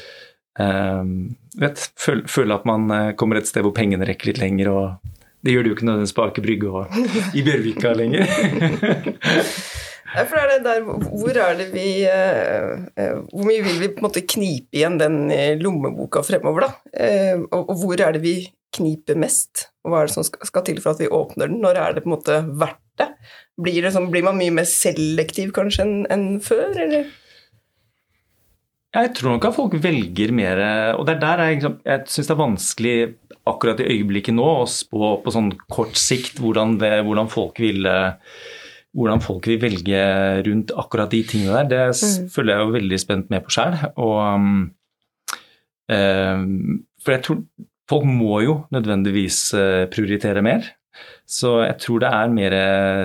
Um, 0.56 1.10
vet, 1.60 1.82
føle, 2.00 2.24
føle 2.32 2.56
at 2.56 2.64
man 2.68 2.88
eh, 2.90 3.14
kommer 3.20 3.38
et 3.38 3.48
sted 3.48 3.62
hvor 3.62 3.76
pengene 3.76 4.08
rekker 4.08 4.32
litt 4.32 4.40
lenger, 4.42 4.72
og 4.72 5.16
det 5.44 5.52
gjør 5.54 5.62
det 5.62 5.70
jo 5.70 5.76
ikke 5.76 5.86
nødvendigvis 5.86 6.16
på 6.16 6.26
Aker 6.26 6.46
Brygge 6.46 6.70
og 6.72 7.36
i 7.36 7.46
Bjørvika 7.46 7.92
lenger. 7.94 8.26
For 10.14 10.38
er 10.38 10.50
det 10.52 10.58
der, 10.66 10.84
hvor 10.86 11.38
er 11.40 11.56
det 11.58 11.66
vi 11.74 11.88
eh, 12.06 12.84
eh, 12.94 13.18
Hvor 13.32 13.46
mye 13.48 13.64
vil 13.64 13.80
vi 13.82 13.90
på 13.90 14.00
en 14.00 14.06
måte 14.06 14.22
knipe 14.28 14.78
igjen 14.78 15.00
den 15.00 15.32
eh, 15.34 15.56
lommeboka 15.58 16.22
fremover, 16.26 16.68
da? 16.68 16.70
Og 17.56 17.74
hvor 17.80 18.00
er 18.00 18.14
det 18.16 18.22
vi 18.24 18.36
kniper 18.76 19.18
mest? 19.18 19.68
Og 19.84 19.92
hva 19.92 20.02
er 20.02 20.08
det 20.08 20.16
som 20.16 20.26
skal 20.26 20.64
til 20.66 20.80
for 20.82 20.94
at 20.94 21.02
vi 21.02 21.10
åpner 21.12 21.50
den? 21.50 21.62
Når 21.64 21.80
er 21.80 21.96
det 21.96 22.04
på 22.04 22.10
en 22.10 22.16
måte 22.16 22.40
verdt 22.46 22.82
det? 23.00 23.10
Blir, 23.60 23.80
det 23.82 23.94
sånn, 23.94 24.10
blir 24.12 24.24
man 24.26 24.38
mye 24.38 24.54
mer 24.54 24.66
selektiv 24.68 25.52
kanskje 25.56 25.86
enn, 25.86 25.94
en 26.12 26.26
før, 26.44 26.68
eller? 26.86 27.08
Jeg 28.96 29.10
tror 29.16 29.34
nok 29.34 29.46
at 29.48 29.56
folk 29.56 29.74
velger 29.82 30.30
mer 30.32 30.60
Og 30.96 31.02
det 31.04 31.16
er 31.16 31.20
der 31.20 31.40
jeg, 31.42 31.56
liksom, 31.58 31.74
jeg 31.84 32.06
syns 32.08 32.28
det 32.28 32.32
er 32.32 32.38
vanskelig 32.40 32.94
akkurat 33.46 33.82
i 33.82 33.88
øyeblikket 33.92 34.36
nå 34.36 34.46
å 34.62 34.68
spå 34.70 35.10
på 35.22 35.34
sånn 35.34 35.50
kort 35.70 35.98
sikt 36.00 36.40
hvordan, 36.42 36.78
det, 36.80 36.94
hvordan, 37.06 37.28
folk 37.30 37.60
vil 37.62 37.84
hvordan 38.96 39.22
folk 39.22 39.46
vil 39.50 39.60
velge 39.60 40.00
rundt 40.46 40.72
akkurat 40.78 41.12
de 41.12 41.22
tingene 41.28 41.62
der. 41.68 41.68
Det 41.68 41.82
mm. 41.92 42.28
følger 42.32 42.54
jeg 42.54 42.64
jo 42.64 42.76
veldig 42.78 43.00
spent 43.02 43.32
med 43.32 43.44
på 43.44 43.52
sjøl. 43.52 43.76
Um, 44.00 44.54
um, 45.92 46.46
for 47.04 47.16
jeg 47.16 47.24
tror 47.26 47.42
folk 47.90 48.06
må 48.08 48.40
jo 48.46 48.56
nødvendigvis 48.74 49.40
uh, 49.56 49.84
prioritere 49.92 50.44
mer. 50.44 50.70
Så 51.28 51.58
jeg 51.66 51.76
tror 51.82 52.00
det 52.00 52.08
er 52.08 52.30
mer 52.32 52.54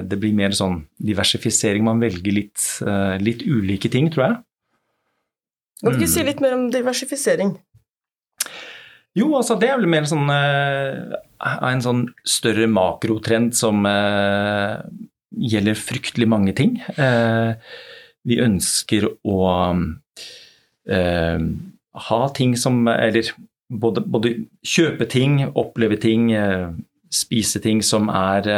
Det 0.08 0.18
blir 0.20 0.32
mer 0.38 0.54
sånn 0.56 0.78
diversifisering. 0.96 1.84
Man 1.84 2.00
velger 2.00 2.32
litt, 2.32 2.64
uh, 2.88 3.18
litt 3.20 3.44
ulike 3.44 3.92
ting, 3.92 4.08
tror 4.14 4.28
jeg. 4.28 4.38
Kan 5.82 5.92
du 5.92 5.98
ikke 5.98 6.08
mm. 6.08 6.16
si 6.16 6.24
litt 6.24 6.44
mer 6.44 6.56
om 6.56 6.70
diversifisering? 6.72 7.56
Jo, 9.18 9.34
altså 9.36 9.58
det 9.60 9.68
er 9.68 9.82
vel 9.82 9.90
mer 9.92 10.06
sånn 10.08 10.30
en 10.32 11.82
sånn 11.84 12.06
større 12.24 12.70
makrotrend 12.72 13.52
som 13.58 13.84
gjelder 15.32 15.78
fryktelig 15.80 16.28
mange 16.30 16.54
ting. 16.58 16.78
Uh, 16.98 17.56
vi 18.28 18.38
ønsker 18.42 19.08
å 19.26 19.38
ha 22.02 22.20
ting 22.36 22.56
som 22.58 22.88
Eller 22.90 23.30
både, 23.70 24.02
både, 24.02 24.32
kjøpe 24.66 25.06
ting, 25.10 25.40
oppleve 25.58 25.98
ting, 26.02 26.28
spise 27.14 27.62
ting 27.64 27.82
som 27.86 28.10
er 28.10 28.50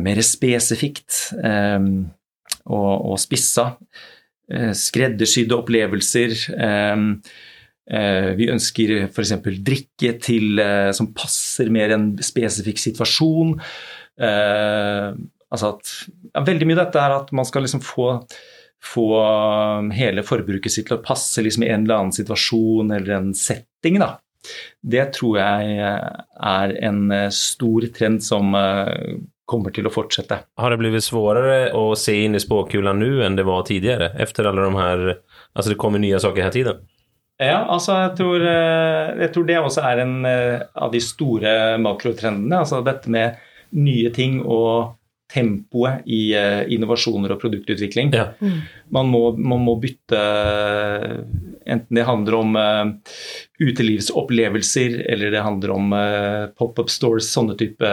mer 0.00 0.22
spesifikt 0.26 1.20
og, 1.36 2.92
og 3.12 3.18
spissa. 3.22 3.68
Eh, 4.46 4.70
skreddersydde 4.78 5.56
opplevelser. 5.56 6.34
Eh, 6.54 7.04
eh, 7.90 8.30
vi 8.38 8.50
ønsker 8.52 8.94
f.eks. 9.08 9.34
drikke 9.66 10.12
til, 10.22 10.62
som 10.94 11.10
passer 11.16 11.72
mer 11.74 11.96
en 11.96 12.12
spesifikk 12.22 12.82
situasjon. 12.82 13.56
Altså 14.16 15.68
at, 15.74 15.90
ja, 16.32 16.40
veldig 16.46 16.66
mye 16.68 16.76
av 16.78 16.86
dette 16.86 17.00
er 17.02 17.14
at 17.18 17.32
man 17.36 17.46
skal 17.48 17.66
liksom 17.66 17.82
få, 17.84 18.06
få 18.82 19.06
hele 19.94 20.24
forbruket 20.26 20.72
sitt 20.72 20.88
til 20.88 20.96
å 20.96 21.04
passe 21.04 21.44
liksom 21.44 21.66
i 21.66 21.70
en 21.70 21.84
eller 21.84 22.00
annen 22.00 22.16
situasjon 22.16 22.94
eller 22.96 23.18
en 23.18 23.30
setting. 23.36 24.00
Da. 24.02 24.16
Det 24.80 25.04
tror 25.18 25.38
jeg 25.42 25.76
er 25.86 26.74
en 26.88 27.02
stor 27.34 27.88
trend 27.94 28.24
som 28.24 28.56
kommer 29.46 29.74
til 29.74 29.86
å 29.86 29.92
fortsette. 29.94 30.40
Har 30.58 30.72
det 30.72 30.80
blitt 30.80 30.96
vanskeligere 30.96 31.70
å 31.78 31.94
se 31.98 32.16
inn 32.24 32.34
i 32.36 32.42
spåkula 32.42 32.94
nå 32.96 33.22
enn 33.26 33.38
det 33.38 33.46
var 33.46 33.64
tidligere? 33.68 34.10
Efter 34.18 34.50
alle 34.50 34.66
de 34.66 34.80
her 34.80 35.08
Altså, 35.56 35.70
det 35.72 35.80
kommer 35.80 36.02
nye 36.02 36.18
saker 36.20 36.44
hele 36.44 36.52
tiden? 36.52 36.80
Ja, 37.40 37.62
altså 37.68 37.94
jeg 37.96 38.12
tror, 38.18 38.42
eh, 38.44 39.14
jeg 39.22 39.30
tror, 39.32 39.44
det 39.48 39.56
også 39.56 39.84
er 39.88 40.02
en 40.02 40.14
eh, 40.28 40.64
av 40.72 40.92
de 40.92 41.00
store 41.00 41.50
makrotrendene. 41.80 42.58
Altså 42.60 42.82
dette 42.84 43.08
med 43.12 43.38
nye 43.76 44.12
ting 44.14 44.40
og 44.42 44.94
tempoet 45.32 46.06
i 46.06 46.20
eh, 46.38 46.62
innovasjoner 46.74 47.34
og 47.34 47.40
produktutvikling. 47.42 48.12
Ja. 48.14 48.28
Mm. 48.38 48.60
Man, 48.94 49.10
må, 49.10 49.22
man, 49.36 49.64
må, 49.66 49.74
bytte 49.82 50.20
Enten 51.66 51.98
det 51.98 52.06
handler 52.06 52.36
om 52.38 52.52
utelivsopplevelser 53.58 55.00
eller 55.10 55.32
det 55.34 55.42
handler 55.42 55.72
om 55.74 55.94
pop-up 56.54 56.92
stores, 56.94 57.26
sånne 57.34 57.56
type 57.58 57.88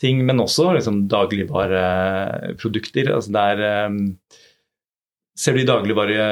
ting, 0.00 0.24
men 0.26 0.40
også 0.42 0.72
liksom, 0.76 1.08
dagligvareprodukter. 1.10 3.12
Altså 3.14 3.30
der 3.36 3.56
um, 3.86 3.98
Ser 5.40 5.54
du 5.56 5.60
i 5.62 5.64
dagligvare, 5.64 6.24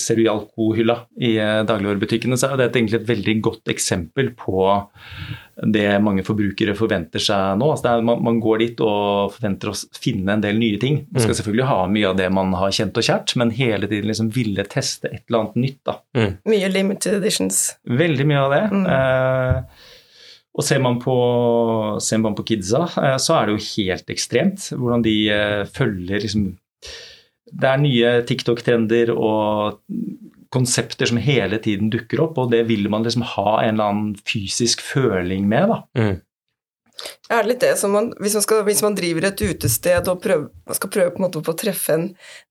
ser 0.00 0.16
du 0.16 0.22
i 0.22 0.32
alkohylla 0.32 0.94
i 1.20 1.36
dagligvarebutikkene, 1.68 2.36
så 2.40 2.46
er 2.48 2.56
det 2.62 2.70
egentlig 2.70 3.02
et 3.02 3.10
veldig 3.10 3.34
godt 3.44 3.68
eksempel 3.68 4.30
på 4.38 4.70
det 5.56 5.86
mange 6.04 6.20
forbrukere 6.24 6.74
forventer 6.76 7.22
seg 7.22 7.56
nå. 7.60 7.70
Altså 7.72 7.94
er, 7.94 8.04
man, 8.04 8.20
man, 8.24 8.40
går 8.44 8.60
dit 8.60 8.80
og 8.84 9.32
forventer 9.32 9.70
å 9.72 9.76
finne 9.96 10.34
en 10.34 10.44
del 10.44 10.58
nye 10.60 10.80
ting. 10.80 10.98
Man 11.08 11.22
skal 11.22 11.32
mm. 11.32 11.38
selvfølgelig 11.40 11.68
ha 11.70 11.78
mye 11.92 12.10
av 12.10 12.18
det 12.18 12.28
man 12.36 12.52
har 12.60 12.74
kjent 12.76 13.00
og 13.00 13.06
kjært, 13.06 13.36
men 13.40 13.54
hele 13.56 13.88
tiden 13.88 14.10
liksom 14.10 14.28
ville 14.34 14.66
teste 14.68 15.08
et 15.08 15.22
eller 15.24 15.42
annet 15.42 15.60
nytt. 15.64 15.80
Da. 15.88 15.96
Mm. 16.18 16.34
Mye 16.52 16.72
limited 16.74 17.16
editions. 17.22 17.62
Veldig 17.88 18.28
mye 18.28 18.42
av 18.42 18.52
det. 18.52 18.62
Mm. 18.74 18.86
Eh, 18.96 19.86
og 20.56 20.64
ser 20.64 20.80
man, 20.84 21.00
på, 21.00 21.16
ser 22.04 22.20
man 22.24 22.36
på 22.36 22.44
kidsa, 22.52 22.84
eh, 23.00 23.16
så 23.20 23.38
er 23.38 23.48
det 23.48 23.56
jo 23.56 23.66
helt 23.70 24.12
ekstremt 24.12 24.70
hvordan 24.76 25.04
de 25.04 25.16
eh, 25.32 25.64
følger 25.68 26.24
liksom 26.24 26.50
Det 27.46 27.68
er 27.70 27.78
nye 27.80 28.08
TikTok-trender 28.26 29.12
og 29.14 29.80
konsepter 30.54 31.08
som 31.10 31.20
hele 31.22 31.58
tiden 31.62 31.90
dukker 31.92 32.22
opp, 32.26 32.38
og 32.38 32.52
det 32.52 32.64
vil 32.68 32.88
man 32.92 33.06
liksom 33.06 33.24
ha 33.36 33.58
en 33.62 33.74
eller 33.74 33.90
annen 33.90 34.14
fysisk 34.28 34.84
føling 34.84 35.48
med. 35.50 35.72
da. 35.72 35.82
Mm. 35.98 36.22
Er 37.28 37.42
det 37.42 37.50
litt 37.50 37.64
det 37.64 37.74
som 37.76 37.92
man, 37.92 38.08
hvis 38.22 38.36
man, 38.38 38.44
skal, 38.44 38.62
hvis 38.64 38.80
man 38.84 38.94
driver 38.96 39.26
et 39.28 39.42
utested 39.42 40.08
og 40.08 40.22
prøver, 40.24 40.46
skal 40.78 40.92
prøve 40.92 41.12
på 41.12 41.20
en 41.20 41.26
måte 41.26 41.42
å 41.42 41.58
treffe 41.58 41.96
en 41.96 42.06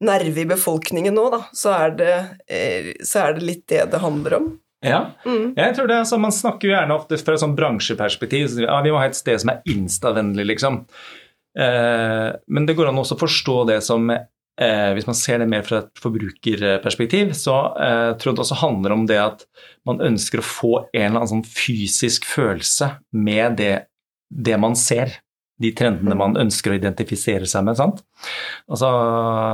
nerve 0.06 0.44
i 0.44 0.50
befolkningen 0.50 1.16
nå, 1.18 1.26
da, 1.34 1.42
så 1.56 1.74
er, 1.74 1.96
det, 1.98 2.14
eh, 2.46 2.92
så 3.02 3.24
er 3.24 3.38
det 3.38 3.48
litt 3.48 3.66
det 3.72 3.88
det 3.94 4.04
handler 4.04 4.38
om? 4.42 4.54
Ja, 4.86 5.00
mm. 5.26 5.56
jeg 5.58 5.76
tror 5.78 5.90
det. 5.90 5.98
Altså, 6.04 6.20
man 6.22 6.36
snakker 6.36 6.70
jo 6.70 6.76
gjerne 6.76 6.98
ofte 7.00 7.18
fra 7.18 7.34
et 7.34 7.42
sånn 7.42 7.56
bransjeperspektiv. 7.58 8.52
Så, 8.52 8.66
ja, 8.68 8.76
vi 8.86 8.92
må 8.94 9.00
ha 9.02 9.08
et 9.10 9.18
sted 9.18 9.42
som 9.42 9.56
er 9.56 9.64
instavennlig, 9.72 10.46
liksom. 10.52 10.84
Eh, 11.58 12.30
men 12.46 12.68
det 12.68 12.76
går 12.78 12.92
an 12.92 13.02
også 13.02 13.18
å 13.18 13.24
forstå 13.24 13.58
det 13.72 13.80
som 13.86 14.12
eh, 14.62 14.92
Hvis 14.96 15.08
man 15.08 15.18
ser 15.18 15.42
det 15.42 15.50
mer 15.52 15.66
fra 15.68 15.84
et 15.84 16.02
forbrukerperspektiv, 16.02 17.34
så 17.38 17.58
eh, 17.76 18.12
tror 18.20 18.32
jeg 18.32 18.38
det 18.38 18.46
også 18.46 18.62
handler 18.62 18.96
om 18.96 19.06
det 19.10 19.20
at 19.22 19.46
man 19.88 20.02
ønsker 20.04 20.42
å 20.42 20.48
få 20.48 20.74
en 20.92 21.08
eller 21.10 21.22
annen 21.22 21.34
sånn 21.38 21.48
fysisk 21.48 22.28
følelse 22.30 22.96
med 23.16 23.60
det, 23.62 23.76
det 24.30 24.60
man 24.62 24.78
ser 24.80 25.20
de 25.62 25.72
trendene 25.72 26.18
man 26.20 26.36
ønsker 26.36 26.74
å 26.74 26.78
identifisere 26.80 27.48
seg 27.48 27.64
med. 27.64 27.78
sant? 27.80 28.02
Altså 28.68 28.90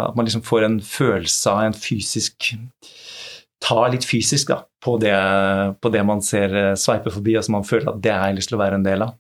At 0.08 0.16
man 0.18 0.26
liksom 0.26 0.46
får 0.46 0.66
en 0.66 0.80
følelse 0.82 1.54
av 1.54 1.68
en 1.68 1.78
fysisk 1.78 2.54
ta 3.62 3.84
litt 3.94 4.06
fysisk 4.08 4.50
da, 4.50 4.64
på 4.84 4.96
det, 5.02 5.14
på 5.82 5.92
det 5.94 6.02
man 6.08 6.24
ser 6.26 6.56
eh, 6.58 6.78
sveipe 6.80 7.14
forbi, 7.14 7.38
og 7.38 7.46
som 7.46 7.60
man 7.60 7.68
føler 7.68 7.92
at 7.92 8.02
det 8.04 8.14
jeg 8.14 8.38
lyst 8.40 8.52
til 8.52 8.58
å 8.58 8.64
være 8.64 8.80
en 8.80 8.88
del 8.88 9.06
av. 9.06 9.14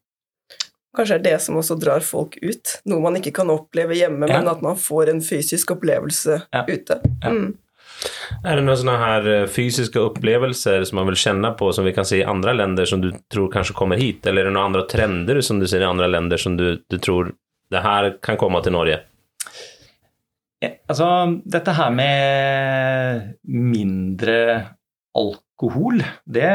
Kanskje 0.98 1.17
det 1.17 1.31
er 1.31 1.38
det 1.38 1.43
som 1.45 1.57
også 1.60 1.77
drar 1.79 2.03
folk 2.03 2.36
ut. 2.43 2.77
Noe 2.91 3.03
man 3.03 3.17
ikke 3.19 3.33
kan 3.39 3.51
oppleve 3.53 3.95
hjemme, 3.95 4.27
ja. 4.27 4.39
men 4.39 4.50
at 4.51 4.63
man 4.65 4.79
får 4.79 5.13
en 5.13 5.21
fysisk 5.24 5.75
opplevelse 5.77 6.41
ja. 6.43 6.63
ute. 6.67 7.00
Ja. 7.24 7.31
Mm. 7.31 7.51
Er 8.41 8.57
det 8.57 8.65
noen 8.65 8.79
sånne 8.79 8.98
her 8.98 9.27
eh, 9.29 9.48
fysiske 9.51 10.01
opplevelser 10.01 10.83
som 10.89 10.98
man 10.98 11.12
vil 11.12 11.19
kjenne 11.21 11.51
på, 11.57 11.69
som 11.75 11.86
vi 11.86 11.93
kan 11.95 12.07
se 12.07 12.21
i 12.21 12.25
andre 12.27 12.55
land, 12.57 12.81
som 12.89 13.03
du 13.03 13.12
tror 13.31 13.51
kanskje 13.53 13.77
kommer 13.77 14.01
hit? 14.01 14.25
Eller 14.25 14.43
er 14.43 14.50
det 14.50 14.55
noen 14.55 14.71
andre 14.71 14.88
trender 14.89 15.41
som 15.45 15.62
du 15.62 15.67
ser 15.69 15.86
i 15.86 15.88
andre 15.88 16.10
land, 16.10 16.33
som 16.41 16.57
du, 16.57 16.81
du 16.89 16.98
tror 16.98 17.31
det 17.71 17.83
her 17.86 18.10
kan 18.24 18.39
komme 18.41 18.60
til 18.65 18.75
Norge? 18.75 19.00
Altså, 20.62 21.07
dette 21.50 21.74
her 21.74 21.93
med 21.93 23.38
mindre 23.50 24.39
alkohol, 25.17 26.03
det 26.25 26.51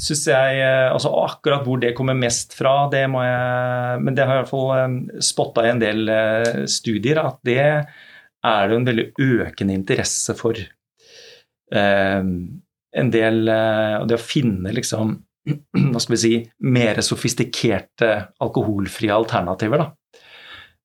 syns 0.00 0.24
jeg 0.26 0.62
altså 0.64 1.12
Akkurat 1.22 1.64
hvor 1.66 1.78
det 1.82 1.92
kommer 1.96 2.16
mest 2.18 2.56
fra, 2.58 2.88
det 2.92 3.04
må 3.10 3.22
jeg 3.22 4.00
Men 4.02 4.16
det 4.16 4.26
har 4.26 4.38
jeg 4.38 4.40
i 4.40 4.44
hvert 4.44 4.52
fall 4.52 4.72
eh, 4.76 5.22
spotta 5.22 5.66
i 5.66 5.72
en 5.72 5.82
del 5.82 6.10
eh, 6.10 6.64
studier, 6.70 7.22
at 7.22 7.38
det 7.46 7.60
er 7.64 8.68
det 8.68 8.76
en 8.76 8.88
veldig 8.88 9.06
økende 9.24 9.76
interesse 9.78 10.34
for. 10.36 10.58
Eh, 11.72 12.24
en 12.94 13.10
del 13.10 13.38
Og 13.48 14.04
det 14.06 14.18
å 14.18 14.22
finne 14.22 14.74
liksom 14.76 15.16
hva 15.92 16.00
skal 16.00 16.14
vi 16.14 16.20
si, 16.20 16.34
mer 16.64 17.00
sofistikerte 17.04 18.10
alkoholfrie 18.44 19.12
alternativer. 19.12 19.82
da. 19.82 19.90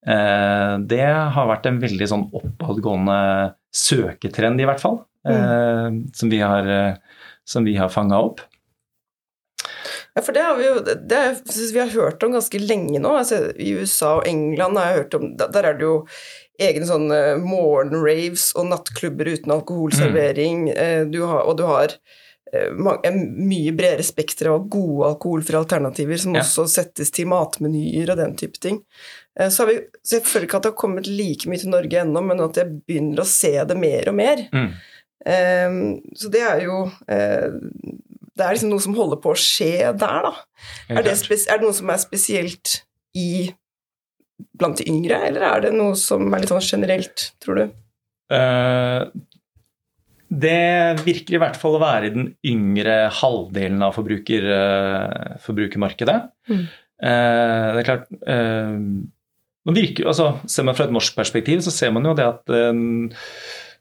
Eh, 0.07 0.73
det 0.87 1.05
har 1.05 1.49
vært 1.49 1.67
en 1.69 1.79
veldig 1.81 2.07
sånn 2.07 2.27
oppadgående 2.35 3.19
søketrend, 3.75 4.61
i 4.61 4.67
hvert 4.67 4.81
fall, 4.81 5.01
mm. 5.27 5.33
Eh, 5.33 5.97
som 6.15 6.31
vi 6.31 6.39
har, 6.43 6.67
eh, 6.67 7.25
som 7.47 7.67
vi 7.67 7.75
har 7.79 7.91
fanga 7.93 8.21
opp. 8.29 8.43
Ja, 10.15 10.24
for 10.24 10.36
det 10.36 10.46
har 10.46 10.55
vi 10.60 10.67
jo 10.67 10.77
det 10.84 11.24
synes 11.50 11.74
vi 11.75 11.81
har 11.81 11.93
hørt 11.96 12.24
om 12.24 12.36
ganske 12.36 12.62
lenge 12.62 13.01
nå. 13.01 13.15
Altså, 13.22 13.50
I 13.55 13.74
USA 13.79 14.15
og 14.19 14.29
England 14.29 14.79
har 14.79 14.89
jeg 14.89 15.03
hørt 15.03 15.19
om 15.19 15.27
Der 15.39 15.63
er 15.63 15.77
det 15.77 15.88
jo 15.88 15.98
egne 16.60 16.88
sånne 16.88 17.19
morgenraves 17.39 18.50
og 18.60 18.67
nattklubber 18.74 19.29
uten 19.31 19.53
alkoholservering, 19.55 20.65
mm. 20.74 21.13
du 21.13 21.22
har, 21.24 21.46
og 21.48 21.55
du 21.55 21.63
har 21.69 21.96
en 22.51 23.19
mye 23.48 23.72
bredere 23.77 24.03
spekter 24.03 24.50
av 24.51 24.65
gode 24.74 25.08
alkoholfrie 25.13 25.60
alternativer 25.60 26.19
som 26.19 26.36
ja. 26.36 26.43
også 26.43 26.65
settes 26.67 27.13
til 27.15 27.29
matmenyer 27.31 28.12
og 28.12 28.19
den 28.19 28.36
type 28.39 28.60
ting. 28.60 28.81
Så 29.39 29.51
så, 29.55 29.65
vi, 29.69 29.77
så, 30.03 30.17
jeg 30.17 30.25
føler 30.27 30.48
ikke 30.48 30.60
at 30.60 30.65
det 30.65 30.72
har 30.74 30.81
kommet 30.81 31.08
like 31.08 31.48
mye 31.48 31.62
til 31.62 31.72
Norge 31.72 32.01
ennå, 32.01 32.24
men 32.25 32.43
at 32.43 32.60
jeg 32.60 32.81
begynner 32.89 33.24
å 33.24 33.29
se 33.29 33.53
det 33.69 33.77
mer 33.79 34.12
og 34.12 34.17
mer. 34.19 34.41
Mm. 34.51 34.72
Um, 35.19 35.79
så 36.15 36.31
det 36.31 36.41
er 36.48 36.62
jo 36.63 36.86
uh, 36.88 37.48
Det 38.39 38.46
er 38.46 38.55
liksom 38.55 38.72
noe 38.72 38.84
som 38.84 38.96
holder 38.96 39.19
på 39.19 39.34
å 39.34 39.39
skje 39.39 39.89
der, 40.00 40.29
da. 40.29 40.31
Er 40.88 41.03
det, 41.03 41.17
er 41.19 41.60
det, 41.60 41.63
noe 41.65 41.75
som 41.75 41.91
er 41.91 42.00
spesielt 42.00 42.79
i 43.19 43.50
blant 44.60 44.79
de 44.79 44.88
yngre, 44.89 45.19
eller 45.27 45.46
er 45.48 45.65
det 45.67 45.74
noe 45.75 45.98
som 46.00 46.29
er 46.31 46.43
litt 46.43 46.51
sånn 46.51 46.63
generelt, 46.63 47.29
tror 47.43 47.60
du? 47.60 47.75
Uh, 48.31 49.10
Det 50.29 51.01
virker 51.03 51.36
i 51.36 51.41
hvert 51.41 51.58
fall 51.60 51.75
å 51.77 51.84
være 51.84 52.10
i 52.10 52.15
den 52.15 52.27
yngre 52.48 52.98
halvdelen 53.19 53.81
av 53.86 53.96
forbruker, 53.98 54.48
uh, 54.48 55.39
forbrukermarkedet. 55.43 56.19
Mm. 56.51 56.67
Uh, 57.00 57.65
det 57.75 57.81
er 57.81 57.88
klart 57.88 58.10
man 59.67 59.75
virker, 59.75 60.08
altså, 60.10 60.31
Ser 60.50 60.65
man 60.65 60.75
fra 60.75 60.88
et 60.88 60.93
norsk 60.96 61.17
perspektiv, 61.17 61.60
så 61.62 61.72
ser 61.74 61.91
man 61.93 62.08
jo 62.08 62.15
det 62.17 62.25
at 62.25 62.53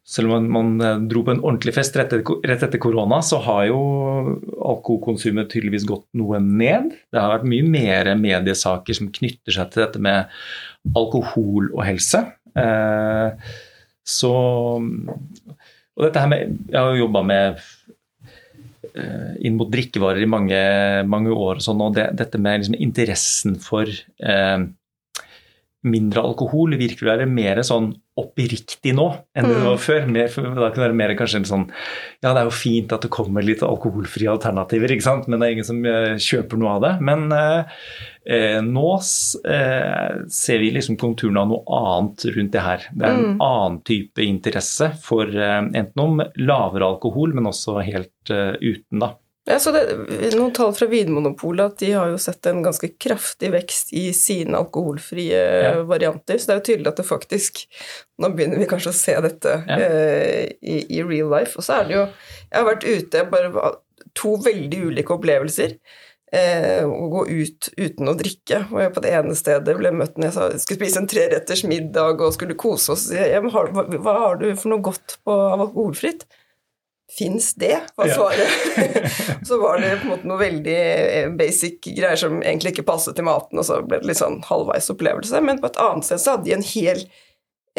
selv 0.09 0.33
om 0.33 0.47
man, 0.49 0.81
eh, 0.81 1.01
dro 1.11 1.23
på 1.25 1.35
en 1.35 1.43
ordentlig 1.43 1.75
fest 1.77 1.97
rett 1.99 2.15
etter, 2.17 2.81
korona, 2.81 3.21
så 3.21 3.43
har 3.45 3.67
jo 3.69 3.81
alkoholkonsumet 4.57 5.51
tydeligvis 5.53 5.85
gått 5.89 6.07
noe 6.17 6.41
ned. 6.41 6.95
Det 7.13 7.21
har 7.21 7.35
vært 7.37 7.49
mye 7.51 7.67
mer 7.69 8.15
mediesaker 8.17 8.97
som 8.97 9.13
knytter 9.13 9.53
seg 9.53 9.71
til 9.71 9.85
dette 9.85 10.01
med 10.01 10.33
alkohol 10.97 11.69
og 11.75 11.85
helse. 11.85 12.25
Eh, 12.57 13.53
så 14.09 14.33
Og 15.99 16.05
dette 16.07 16.21
her 16.23 16.31
med 16.31 16.57
Jeg 16.71 16.79
har 16.79 16.95
jo 16.95 17.05
jobba 17.05 17.23
med 17.27 17.59
eh, 18.95 19.35
inn 19.45 19.59
mot 19.59 19.69
drikkevarer 19.69 20.23
i 20.23 20.31
mange, 20.31 20.61
mange 21.05 21.35
år 21.35 21.59
og 21.59 21.63
sånn, 21.63 21.83
og 21.85 21.95
det, 21.99 22.09
dette 22.17 22.41
med 22.41 22.63
liksom 22.63 22.79
interessen 22.81 23.59
for 23.61 23.85
eh, 23.85 24.59
mindre 25.87 26.23
alkohol 26.27 26.73
virker 26.79 27.07
å 27.07 27.11
være 27.13 27.27
mer 27.31 27.61
sånn 27.63 27.93
oppriktig 28.19 28.91
nå 28.99 29.05
enn 29.39 29.47
det 29.47 29.59
var 29.63 29.77
før. 29.79 30.09
Mer, 30.11 30.27
da 30.27 30.71
kan 30.73 30.75
det 30.75 30.83
være 30.89 30.97
mer 30.99 31.13
kanskje 31.15 31.39
en 31.39 31.47
sånn 31.47 31.67
Ja, 32.25 32.33
det 32.35 32.41
er 32.41 32.49
jo 32.49 32.55
fint 32.59 32.91
at 32.93 33.05
det 33.07 33.11
kommer 33.15 33.47
litt 33.47 33.63
alkoholfrie 33.63 34.27
alternativer, 34.33 34.91
ikke 34.91 35.07
sant? 35.07 35.29
men 35.31 35.39
det 35.39 35.47
er 35.47 35.55
ingen 35.55 35.69
som 35.69 35.79
eh, 35.87 36.17
kjøper 36.19 36.59
noe 36.59 36.73
av 36.77 36.83
det. 36.83 36.91
Men 37.07 37.29
eh, 37.31 37.85
eh, 38.27 38.59
nå 38.67 38.89
eh, 38.99 40.19
ser 40.35 40.59
vi 40.65 40.73
liksom 40.75 40.99
konturene 40.99 41.45
av 41.45 41.53
noe 41.53 41.79
annet 41.79 42.27
rundt 42.35 42.53
det 42.59 42.65
her. 42.67 42.89
Det 42.93 43.07
er 43.07 43.15
en 43.15 43.25
Mm. 43.29 43.39
annen 43.45 43.79
type 43.87 44.23
interesse 44.25 44.91
for 45.05 45.31
eh, 45.31 45.63
enten 45.79 46.03
om 46.03 46.19
lavere 46.43 46.91
alkohol, 46.91 47.35
men 47.39 47.47
også 47.53 47.79
helt 47.87 48.31
eh, 48.35 48.55
uten, 48.59 48.99
da. 49.03 49.13
Ja, 49.49 49.57
så 49.63 49.73
det, 49.73 49.83
noen 50.37 50.53
tall 50.53 50.75
fra 50.77 50.87
Vinmonopolet 50.91 51.71
at 51.73 51.79
de 51.81 51.93
har 51.97 52.11
jo 52.13 52.19
sett 52.21 52.45
en 52.51 52.59
ganske 52.67 52.91
kraftig 53.01 53.49
vekst 53.55 53.95
i 53.97 54.11
sine 54.13 54.59
alkoholfrie 54.61 55.39
Ja. 55.65 55.71
varianter. 55.89 56.37
Så 56.37 56.51
det 56.51 56.55
er 56.55 56.59
jo 56.61 56.67
tydelig 56.69 56.91
at 56.93 57.01
det 57.01 57.07
faktisk 57.09 57.63
Nå 58.21 58.29
begynner 58.35 58.59
vi 58.61 58.67
kanskje 58.69 58.91
å 58.93 58.99
se 58.99 59.15
dette 59.25 59.55
Ja. 59.69 59.79
eh, 59.79 60.51
i, 60.61 60.83
i 60.99 61.03
real 61.07 61.31
life. 61.33 61.57
Og 61.57 61.65
så 61.65 61.79
er 61.81 61.89
det 61.89 61.95
jo 61.97 62.03
Jeg 62.05 62.59
har 62.59 62.69
vært 62.69 62.85
ute 62.85 63.25
bare 63.31 63.73
to 64.19 64.35
veldig 64.43 64.81
ulike 64.91 65.15
opplevelser. 65.17 65.79
Eh, 66.33 66.83
å 66.85 67.07
gå 67.09 67.23
ut 67.31 67.69
uten 67.79 68.11
å 68.11 68.17
drikke. 68.19 68.67
Og 68.73 68.83
jeg 68.83 68.93
på 68.93 69.01
det 69.05 69.15
ene 69.17 69.35
stedet 69.39 69.77
ble 69.79 69.93
møtt 69.97 70.19
når 70.19 70.29
jeg 70.29 70.35
sa 70.37 70.49
jeg 70.51 70.61
skulle 70.61 70.81
spise 70.83 71.01
en 71.01 71.09
treretters 71.09 71.65
middag 71.65 72.21
og 72.21 72.35
skulle 72.37 72.59
kose 72.59 72.93
oss. 72.93 73.07
Jeg, 73.15 73.41
hva, 73.49 73.65
hva 73.97 74.19
har 74.27 74.37
du 74.43 74.51
for 74.57 74.69
noe 74.75 74.85
godt 74.85 75.17
på, 75.25 75.33
av 75.33 75.65
alkoholfritt? 75.71 76.27
Fins 77.09 77.55
det? 77.55 77.81
var 77.97 78.07
Ja. 78.07 78.31
så 79.47 79.59
var 79.59 79.81
det 79.81 79.97
på 79.97 80.03
en 80.03 80.11
måte 80.13 80.29
noe 80.29 80.41
veldig 80.41 80.77
eh, 80.77 81.31
basic 81.33 81.81
greier 81.87 82.21
som 82.21 82.43
egentlig 82.43 82.75
ikke 82.75 82.85
passet 82.91 83.17
til 83.17 83.25
maten, 83.25 83.59
og 83.59 83.65
så 83.65 83.81
ble 83.81 84.03
det 84.03 84.11
litt 84.11 84.21
sånn 84.21 84.43
halvveis 84.45 84.91
opplevelse. 84.93 85.41
Men 85.45 85.63
på 85.63 85.71
et 85.71 85.81
annet 85.81 86.05
sted 86.05 86.21
så 86.21 86.37
hadde 86.37 86.45
de 86.51 86.57
en 86.59 86.67
hel 86.69 87.01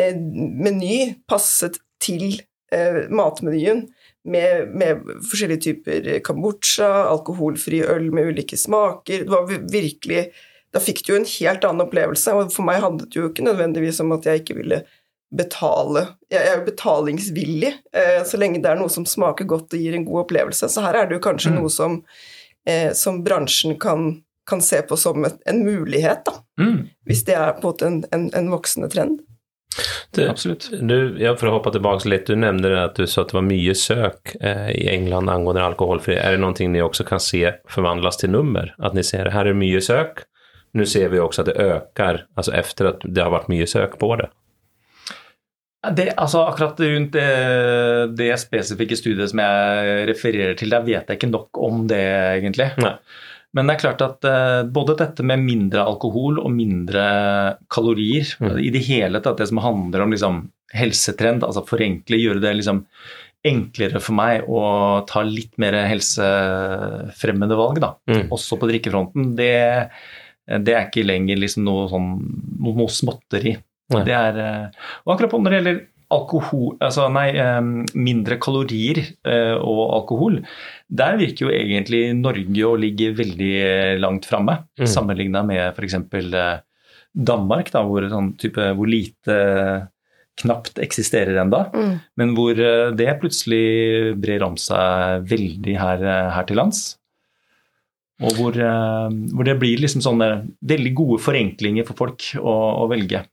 eh, 0.01 0.17
meny 0.17 1.13
passet 1.29 1.77
til 2.01 2.41
eh, 2.73 3.05
matmenyen. 3.13 3.85
Med, 4.29 4.73
med 4.75 5.05
forskjellige 5.29 5.63
typer 5.63 6.07
kambodsja, 6.25 6.89
alkoholfri 7.07 7.79
øl 7.87 8.09
med 8.13 8.33
ulike 8.33 8.57
smaker. 8.59 9.23
Det 9.23 9.31
var 9.31 9.47
virkelig 9.71 10.25
Da 10.69 10.81
fikk 10.83 10.99
du 11.01 11.13
jo 11.13 11.21
en 11.21 11.25
helt 11.25 11.63
annen 11.65 11.81
opplevelse, 11.81 12.33
og 12.35 12.51
for 12.53 12.67
meg 12.67 12.83
handlet 12.83 13.09
det 13.09 13.17
jo 13.17 13.29
ikke 13.31 13.45
nødvendigvis 13.47 14.03
om 14.03 14.11
at 14.13 14.27
jeg 14.29 14.43
ikke 14.43 14.57
ville 14.59 14.83
betale 15.31 16.07
Jeg 16.31 16.41
er 16.41 16.57
jo 16.57 16.65
betalingsvillig 16.65 17.69
eh, 17.93 18.23
så 18.25 18.37
lenge 18.41 18.61
det 18.63 18.71
er 18.71 18.79
noe 18.79 18.89
som 18.89 19.05
smaker 19.05 19.45
godt 19.49 19.73
og 19.73 19.79
gir 19.79 19.93
en 19.97 20.05
god 20.05 20.23
opplevelse. 20.25 20.69
Så 20.69 20.81
her 20.81 20.97
er 20.97 21.09
det 21.09 21.19
jo 21.19 21.23
kanskje 21.25 21.51
Mm. 21.51 21.59
noe 21.61 21.69
som, 21.69 22.03
eh, 22.65 22.91
som 22.93 23.23
bransjen 23.23 23.77
kan, 23.79 24.23
kan 24.49 24.61
se 24.61 24.81
på 24.81 24.97
som 24.97 25.25
en 25.25 25.63
mulighet, 25.65 26.23
da. 26.25 26.33
Mm, 26.59 26.89
Hvis 27.05 27.25
det 27.25 27.35
er 27.35 27.53
på 27.53 27.61
en 27.61 27.67
måte 27.73 27.87
en, 27.87 27.99
en, 28.11 28.29
en 28.33 28.49
voksende 28.49 28.89
trend. 28.89 29.19
Du, 30.11 30.23
absolutt. 30.27 30.71
du, 30.81 31.15
ja, 31.21 31.35
for 31.37 31.47
å 31.47 31.51
hoppe 31.59 31.71
tilbake 31.71 32.09
litt, 32.09 32.25
du 32.25 32.35
nevnte 32.35 32.69
det 32.73 32.79
at 32.81 32.95
du 32.97 33.05
sa 33.07 33.21
at 33.21 33.29
det 33.29 33.37
var 33.37 33.45
mye 33.45 33.75
søk 33.77 34.33
eh, 34.41 34.71
i 34.73 34.87
England 34.89 35.29
angående 35.29 35.61
alkoholfri. 35.61 36.17
Er 36.17 36.33
det 36.35 36.41
noe 36.41 36.67
ni 36.67 36.81
også 36.81 37.05
kan 37.05 37.21
se 37.21 37.53
forvandles 37.69 38.17
til 38.17 38.33
nummer? 38.33 38.73
At 38.81 38.97
ni 38.97 39.03
ser 39.05 39.29
her 39.29 39.45
er 39.45 39.53
mye 39.53 39.79
søk, 39.81 40.25
nå 40.73 40.85
ser 40.89 41.09
vi 41.13 41.21
også 41.21 41.45
at 41.45 41.51
det 41.53 41.61
øker 41.61 42.25
altså 42.35 42.51
etter 42.57 42.91
at 42.91 43.05
det 43.05 43.23
har 43.23 43.31
vært 43.31 43.49
mye 43.49 43.65
søk 43.69 43.97
på 44.01 44.09
det. 44.19 44.27
Det, 45.79 46.09
altså 46.19 46.41
akkurat 46.43 46.79
rundt 46.83 47.13
det, 47.15 47.27
det 48.19 48.33
spesifikke 48.41 48.97
studiet 48.99 49.31
som 49.31 49.39
jeg 49.39 50.07
refererer 50.09 50.57
til, 50.59 50.73
der 50.73 50.83
vet 50.83 51.07
jeg 51.07 51.15
ikke 51.19 51.29
nok 51.31 51.59
om 51.63 51.85
det, 51.87 52.01
egentlig. 52.41 52.67
Nei. 52.83 52.97
Men 53.55 53.65
det 53.65 53.77
er 53.77 53.81
klart 53.81 54.01
at 54.05 54.27
eh, 54.29 54.59
både 54.69 54.97
dette 54.99 55.23
med 55.25 55.39
mindre 55.41 55.81
alkohol 55.87 56.37
og 56.43 56.51
mindre 56.53 57.05
kalorier, 57.71 58.27
Mm. 58.43 58.59
i 58.61 58.69
det 58.75 58.83
hele 58.85 59.21
tatt 59.23 59.39
det 59.39 59.47
som 59.49 59.61
handler 59.63 60.03
om 60.03 60.11
liksom, 60.13 60.41
helsetrend, 60.75 61.47
altså 61.47 61.63
forenkle, 61.65 62.19
gjøre 62.21 62.43
det 62.43 62.51
liksom 62.59 62.83
enklere 63.47 64.01
for 64.03 64.13
meg 64.19 64.43
å 64.51 64.61
ta 65.07 65.23
litt 65.23 65.55
mer 65.63 65.79
helsefremmende 65.87 67.55
valg, 67.57 67.79
da. 67.81 67.93
Mm. 68.11 68.27
Også 68.35 68.57
på 68.59 68.67
drikkefronten, 68.69 69.31
det, 69.39 69.53
det 70.59 70.75
er 70.75 70.87
ikke 70.89 71.07
lenger 71.07 71.39
liksom 71.39 71.63
noe 71.67 71.87
sånn 71.91 72.09
noe, 72.59 72.75
noe 72.83 72.91
småtteri. 72.91 73.55
Nei. 73.93 74.03
Det 74.05 74.13
er, 74.13 74.43
eh, 74.43 74.83
og 75.05 75.15
akkurat 75.15 75.31
på 75.33 75.39
når 75.41 75.49
det 75.55 75.59
gjelder 75.61 75.79
alkohol, 76.09 76.71
altså 76.81 77.05
nei, 77.13 77.27
eh, 77.37 77.59
mindre 77.97 78.39
kalorier 78.41 78.97
eh, 79.29 79.55
og 79.57 79.81
alkohol, 79.99 80.39
der 80.89 81.19
virker 81.21 81.45
jo 81.45 81.53
egentlig 81.53 82.01
Norge 82.17 82.65
å 82.65 82.77
ligge 82.81 83.11
veldig 83.17 83.51
eh, 83.61 83.97
langt 84.01 84.25
framme, 84.29 84.63
Mm. 84.79 84.87
sammenligna 84.87 85.43
med 85.45 85.75
f.eks. 85.75 85.97
Danmark, 87.13 87.71
da, 87.73 87.81
hvor, 87.83 88.05
sånn 88.09 88.35
type, 88.39 88.63
hvor 88.77 88.87
lite 88.89 89.35
knapt 90.39 90.77
eksisterer 90.79 91.35
enda, 91.41 91.65
men 92.15 92.31
hvor 92.37 92.55
det 92.95 93.15
plutselig 93.19 94.13
brer 94.21 94.45
om 94.45 94.55
seg 94.61 95.25
veldig 95.27 95.73
her, 95.75 96.05
her 96.31 96.45
til 96.47 96.61
lands. 96.61 96.95
Og 98.23 98.37
hvor, 98.37 98.55
hvor 98.55 99.43
det 99.49 99.57
blir 99.59 99.81
liksom 99.81 100.05
sånne 100.05 100.29
veldig 100.63 100.93
gode 100.95 101.19
forenklinger 101.25 101.83
for 101.89 102.05
folk 102.05 102.29
å, 102.39 102.55
å 102.85 102.87
velge. 102.87 103.25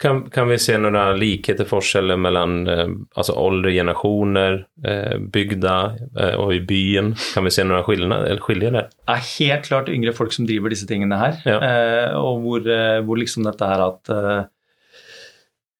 Kan, 0.00 0.24
kan 0.30 0.48
vi 0.50 0.58
se 0.60 0.76
noen 0.80 0.96
likheter, 1.18 1.66
forskjeller 1.68 2.18
mellom 2.20 2.56
eh, 2.68 2.86
altså 3.16 3.36
ålder, 3.40 3.72
generasjoner, 3.74 4.58
eh, 4.84 5.16
bygda 5.34 5.76
eh, 6.20 6.34
og 6.40 6.54
i 6.56 6.62
byen? 6.66 7.12
Kan 7.34 7.46
vi 7.48 7.52
se 7.54 7.64
noen 7.66 7.84
skillnader? 7.86 8.40
Skiljer 8.44 8.74
der? 8.74 8.90
Det 8.92 9.14
er 9.16 9.28
helt 9.30 9.68
klart 9.68 9.92
yngre 9.92 10.14
folk 10.16 10.34
som 10.36 10.48
driver 10.48 10.74
disse 10.74 10.88
tingene 10.90 11.20
her. 11.20 11.38
Ja. 11.48 11.58
Eh, 11.60 12.16
og 12.18 12.42
hvor, 12.44 12.66
eh, 12.68 12.98
hvor 13.06 13.20
liksom 13.20 13.46
dette 13.46 13.70
her 13.70 13.84
at 13.86 14.12
eh, 14.14 14.42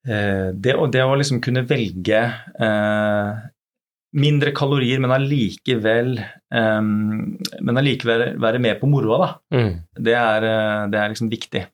eh, 0.09 0.49
det, 0.55 0.79
det 0.95 1.05
å 1.05 1.19
liksom 1.21 1.43
kunne 1.45 1.67
velge 1.69 2.23
eh, 2.25 3.45
mindre 4.15 4.53
kalorier, 4.55 5.01
men 5.03 5.11
allikevel 5.11 6.17
eh, 6.23 6.83
Men 6.85 7.81
allikevel 7.81 8.37
være 8.43 8.61
med 8.63 8.79
på 8.81 8.87
moroa, 8.91 9.19
da. 9.25 9.31
Mm. 9.59 9.73
Det 10.09 10.19
er, 10.19 10.51
eh, 10.51 10.83
det 10.93 11.01
er 11.01 11.15
liksom 11.15 11.33
viktig. 11.33 11.65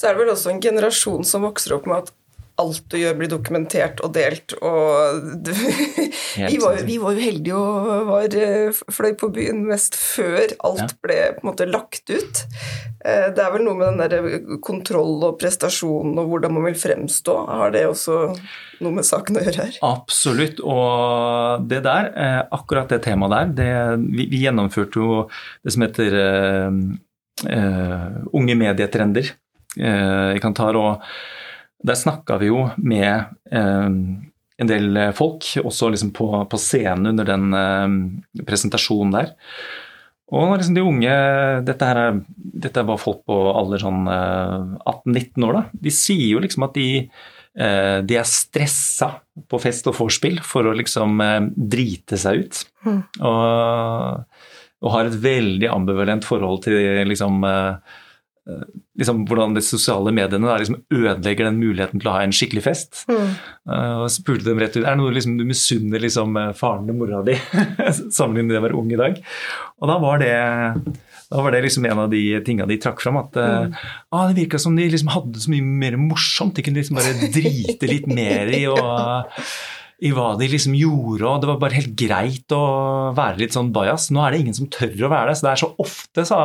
Så 0.00 0.08
er 0.08 0.16
det 0.16 0.22
vel 0.22 0.32
også 0.32 0.54
en 0.54 0.64
generasjon 0.64 1.26
som 1.28 1.44
vokser 1.44 1.76
opp 1.76 1.84
med 1.90 2.06
at 2.06 2.14
alt 2.60 2.84
du 2.92 2.96
gjør, 3.00 3.16
blir 3.16 3.30
dokumentert 3.30 4.00
og 4.04 4.12
delt, 4.12 4.54
og 4.64 5.22
vi, 6.50 6.58
var, 6.60 6.80
vi 6.86 6.96
var 7.00 7.16
jo 7.16 7.24
heldige 7.24 7.56
og 7.56 8.08
var, 8.10 8.36
eh, 8.36 8.80
fløy 8.92 9.14
på 9.20 9.30
byen 9.32 9.62
mest 9.68 9.96
før 9.96 10.54
alt 10.68 10.96
ble 11.04 11.18
på 11.36 11.40
en 11.40 11.50
måte 11.50 11.68
lagt 11.68 12.12
ut. 12.12 12.42
Eh, 13.00 13.28
Det 13.32 13.44
er 13.44 13.52
vel 13.54 13.64
noe 13.64 13.78
med 13.80 13.88
den 13.88 14.02
der 14.02 14.58
kontroll 14.64 15.24
og 15.30 15.38
prestasjon 15.40 16.16
og 16.20 16.32
hvordan 16.32 16.56
man 16.56 16.68
vil 16.68 16.80
fremstå. 16.80 17.36
Har 17.48 17.72
det 17.76 17.86
også 17.88 18.20
noe 18.84 18.96
med 18.96 19.08
saken 19.08 19.40
å 19.40 19.44
gjøre 19.46 19.68
her? 19.68 19.78
Absolutt. 19.86 20.60
Og 20.60 21.68
det 21.70 21.82
der, 21.88 22.12
eh, 22.12 22.40
akkurat 22.56 22.92
det 22.92 23.02
temaet 23.08 23.36
der, 23.36 23.54
det, 23.60 23.70
vi, 24.04 24.28
vi 24.32 24.44
gjennomførte 24.44 25.00
jo 25.00 25.22
det 25.64 25.76
som 25.76 25.86
heter 25.86 26.18
uh, 26.20 26.82
eh, 27.48 28.10
Unge 28.36 28.56
medietrender 28.58 29.32
eh, 29.32 29.36
i 29.78 30.40
Kantar. 30.42 30.76
Og 30.78 31.86
der 31.86 31.98
snakka 31.98 32.40
vi 32.40 32.50
jo 32.50 32.64
med 32.76 33.30
eh, 33.52 33.90
en 34.60 34.68
del 34.68 34.98
folk, 35.16 35.46
også 35.62 35.92
liksom 35.92 36.10
på, 36.16 36.28
på 36.50 36.60
scenen 36.60 37.12
under 37.12 37.28
den 37.28 37.54
eh, 37.56 38.44
presentasjonen 38.48 39.14
der. 39.14 39.32
Og 40.30 40.52
liksom 40.54 40.76
de 40.76 40.84
unge 40.86 41.14
Dette 41.66 41.88
her 41.88 41.98
er, 41.98 42.20
dette 42.36 42.86
bare 42.86 43.02
folk 43.02 43.24
på 43.28 43.36
alder 43.50 43.82
sånn 43.82 44.06
eh, 44.10 44.56
18-19 44.92 45.46
år, 45.48 45.58
da. 45.58 45.62
De 45.86 45.94
sier 45.94 46.26
jo 46.28 46.42
liksom 46.42 46.66
at 46.68 46.76
de 46.76 46.90
eh, 47.00 47.98
de 48.06 48.18
er 48.20 48.28
stressa 48.28 49.10
på 49.50 49.60
fest 49.62 49.88
og 49.90 49.96
vorspiel 49.98 50.38
for 50.46 50.68
å 50.68 50.76
liksom 50.76 51.18
eh, 51.24 51.40
drite 51.74 52.20
seg 52.20 52.44
ut. 52.44 52.62
Mm. 52.86 53.00
Og, 53.26 54.38
og 54.84 54.94
har 54.94 55.10
et 55.10 55.18
veldig 55.24 55.72
ambivalent 55.72 56.28
forhold 56.28 56.62
til 56.68 56.78
liksom 57.10 57.42
eh, 57.48 57.98
liksom, 59.00 59.22
hvordan 59.28 59.54
de 59.56 59.62
sosiale 59.64 60.12
mediene 60.14 60.48
da, 60.48 60.56
liksom 60.60 60.80
ødelegger 60.92 61.48
den 61.48 61.60
muligheten 61.60 62.02
til 62.02 62.10
å 62.10 62.16
ha 62.16 62.24
en 62.24 62.34
skikkelig 62.36 62.64
fest. 62.66 63.04
Mm. 63.10 63.36
Uh, 63.70 63.96
og 64.04 64.10
spurte 64.12 64.48
dem 64.48 64.60
rett 64.62 64.76
ut 64.76 64.82
er 64.82 64.90
det 64.90 64.98
noe 65.00 65.14
liksom, 65.16 65.38
du 65.40 65.46
misunner 65.48 66.02
liksom, 66.02 66.38
faren 66.58 66.90
og 66.92 67.00
mora 67.00 67.22
di 67.26 67.36
sammenlignet 68.16 68.52
med 68.52 68.60
å 68.60 68.64
være 68.66 68.80
ung 68.82 68.92
i 68.92 69.00
dag. 69.00 69.18
Og 69.80 69.90
da 69.92 69.98
var 70.02 70.22
det, 70.22 70.36
da 71.30 71.42
var 71.46 71.56
det 71.56 71.64
liksom 71.66 71.88
en 71.88 72.04
av 72.04 72.12
de 72.12 72.22
tinga 72.46 72.68
de 72.68 72.78
trakk 72.82 73.02
fram. 73.04 73.20
At 73.22 73.36
mm. 73.40 73.76
ah, 74.12 74.28
det 74.28 74.38
virka 74.42 74.60
som 74.62 74.78
de 74.78 74.88
liksom 74.92 75.12
hadde 75.14 75.42
så 75.42 75.52
mye 75.52 75.74
mer 75.84 75.98
morsomt. 76.00 76.56
De 76.56 76.66
kunne 76.66 76.82
liksom 76.82 77.00
bare 77.00 77.32
drite 77.32 77.90
litt 77.90 78.08
mer 78.10 78.52
i 78.56 78.64
og 78.70 78.80
i 80.00 80.10
hva 80.16 80.30
de 80.40 80.48
liksom 80.48 80.74
gjorde, 80.78 81.26
og 81.28 81.42
det 81.42 81.48
var 81.50 81.58
bare 81.60 81.76
helt 81.76 81.92
greit 81.98 82.54
å 82.56 82.60
være 83.16 83.42
litt 83.42 83.56
sånn 83.56 83.72
bajas. 83.74 84.08
Nå 84.14 84.22
er 84.24 84.32
det 84.32 84.40
ingen 84.42 84.56
som 84.56 84.70
tør 84.72 85.06
å 85.06 85.12
være 85.12 85.30
det, 85.30 85.38
så 85.38 85.46
det 85.46 85.52
er 85.52 85.62
så 85.62 85.70
ofte 85.84 86.24
så, 86.28 86.40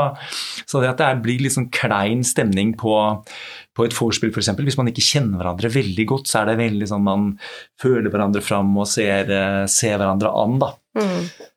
så 0.68 0.84
det 0.84 0.92
at 0.92 1.04
det 1.04 1.24
blir 1.24 1.46
litt 1.46 1.56
sånn 1.56 1.70
klein 1.74 2.26
stemning 2.28 2.76
på, 2.80 2.98
på 3.76 3.88
et 3.88 3.96
vorspiel 3.96 4.34
f.eks. 4.34 4.52
Hvis 4.60 4.80
man 4.82 4.92
ikke 4.92 5.08
kjenner 5.08 5.40
hverandre 5.40 5.72
veldig 5.72 6.08
godt, 6.12 6.32
så 6.32 6.42
er 6.42 6.52
det 6.52 6.62
veldig 6.66 6.92
sånn 6.92 7.08
man 7.08 7.34
føler 7.82 8.12
hverandre 8.12 8.44
fram 8.44 8.76
og 8.76 8.90
ser, 8.92 9.32
eh, 9.32 9.64
ser 9.72 10.00
hverandre 10.02 10.36
an, 10.36 10.60
da. 10.60 10.74
Mm. 11.00 11.52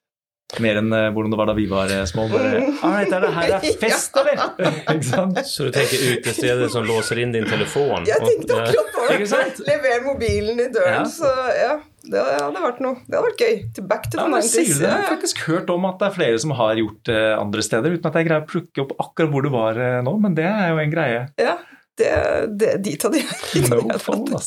Mer 0.57 0.79
enn 0.81 0.89
uh, 0.95 1.11
hvordan 1.13 1.33
det 1.35 1.37
var 1.37 1.49
da 1.51 1.55
vi 1.59 1.67
var 1.69 1.91
uh, 1.93 2.07
små. 2.09 2.25
Bare, 2.33 2.63
Alright, 2.81 3.11
er 3.13 3.21
det 3.21 3.33
her 3.35 3.51
er 3.59 3.67
fest, 3.83 4.17
eller? 4.17 5.43
Så 5.51 5.69
du 5.69 5.75
tenker 5.77 6.07
utestedet 6.15 6.71
som 6.73 6.89
låser 6.89 7.21
inn 7.21 7.35
din 7.37 7.45
telefon? 7.45 8.07
Jeg 8.09 8.23
tenkte 8.25 8.57
akkurat 8.63 8.95
på 8.95 9.11
det. 9.13 9.69
Lever 9.69 10.07
mobilen 10.07 10.63
i 10.65 10.71
døren, 10.73 11.03
ja. 11.03 11.05
så 11.05 11.35
ja. 11.53 11.75
Det 12.09 12.25
hadde 12.25 12.63
vært 12.63 12.83
noe. 12.85 13.01
Det 13.05 13.17
hadde 13.19 13.29
vært 13.29 13.43
gøy. 13.45 13.57
Back 13.89 14.07
to 14.09 14.19
the 14.19 14.27
ja, 14.27 14.43
90s. 14.43 14.83
Jeg 14.83 14.93
har 14.93 15.09
faktisk 15.11 15.43
hørt 15.49 15.73
om 15.73 15.89
at 15.89 15.99
det 16.01 16.09
er 16.09 16.15
flere 16.17 16.39
som 16.43 16.55
har 16.59 16.81
gjort 16.81 17.03
det 17.09 17.19
uh, 17.19 17.39
andre 17.39 17.65
steder, 17.65 17.97
uten 17.99 18.11
at 18.11 18.21
jeg 18.21 18.29
greier 18.29 18.45
å 18.45 18.49
plukke 18.49 18.85
opp 18.85 18.95
akkurat 19.05 19.35
hvor 19.35 19.45
du 19.45 19.51
var 19.53 19.81
uh, 19.81 19.99
nå, 20.07 20.15
men 20.25 20.39
det 20.39 20.47
er 20.49 20.73
jo 20.73 20.81
en 20.83 20.95
greie. 20.95 21.27
Ja, 21.41 21.59
det, 21.99 22.47
det, 22.61 22.73
dit 22.85 23.03
hadde 23.03 23.21
jeg 23.21 23.65
no 23.69 23.81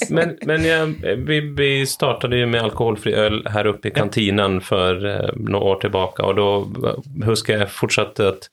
Men, 0.09 0.33
men 0.47 0.65
ja, 0.65 0.79
vi, 1.27 1.39
vi 1.57 1.69
startet 1.87 2.33
jo 2.35 2.47
med 2.47 2.63
alkoholfri 2.63 3.13
øl 3.17 3.41
her 3.51 3.69
oppe 3.71 3.91
i 3.91 3.95
kantinen 3.95 4.59
for 4.63 5.03
eh, 5.07 5.31
noen 5.37 5.59
år 5.73 5.81
tilbake, 5.83 6.25
og 6.25 6.39
da 6.39 6.95
husker 7.27 7.61
jeg 7.61 7.71
fortsatt 7.75 8.21
at 8.23 8.47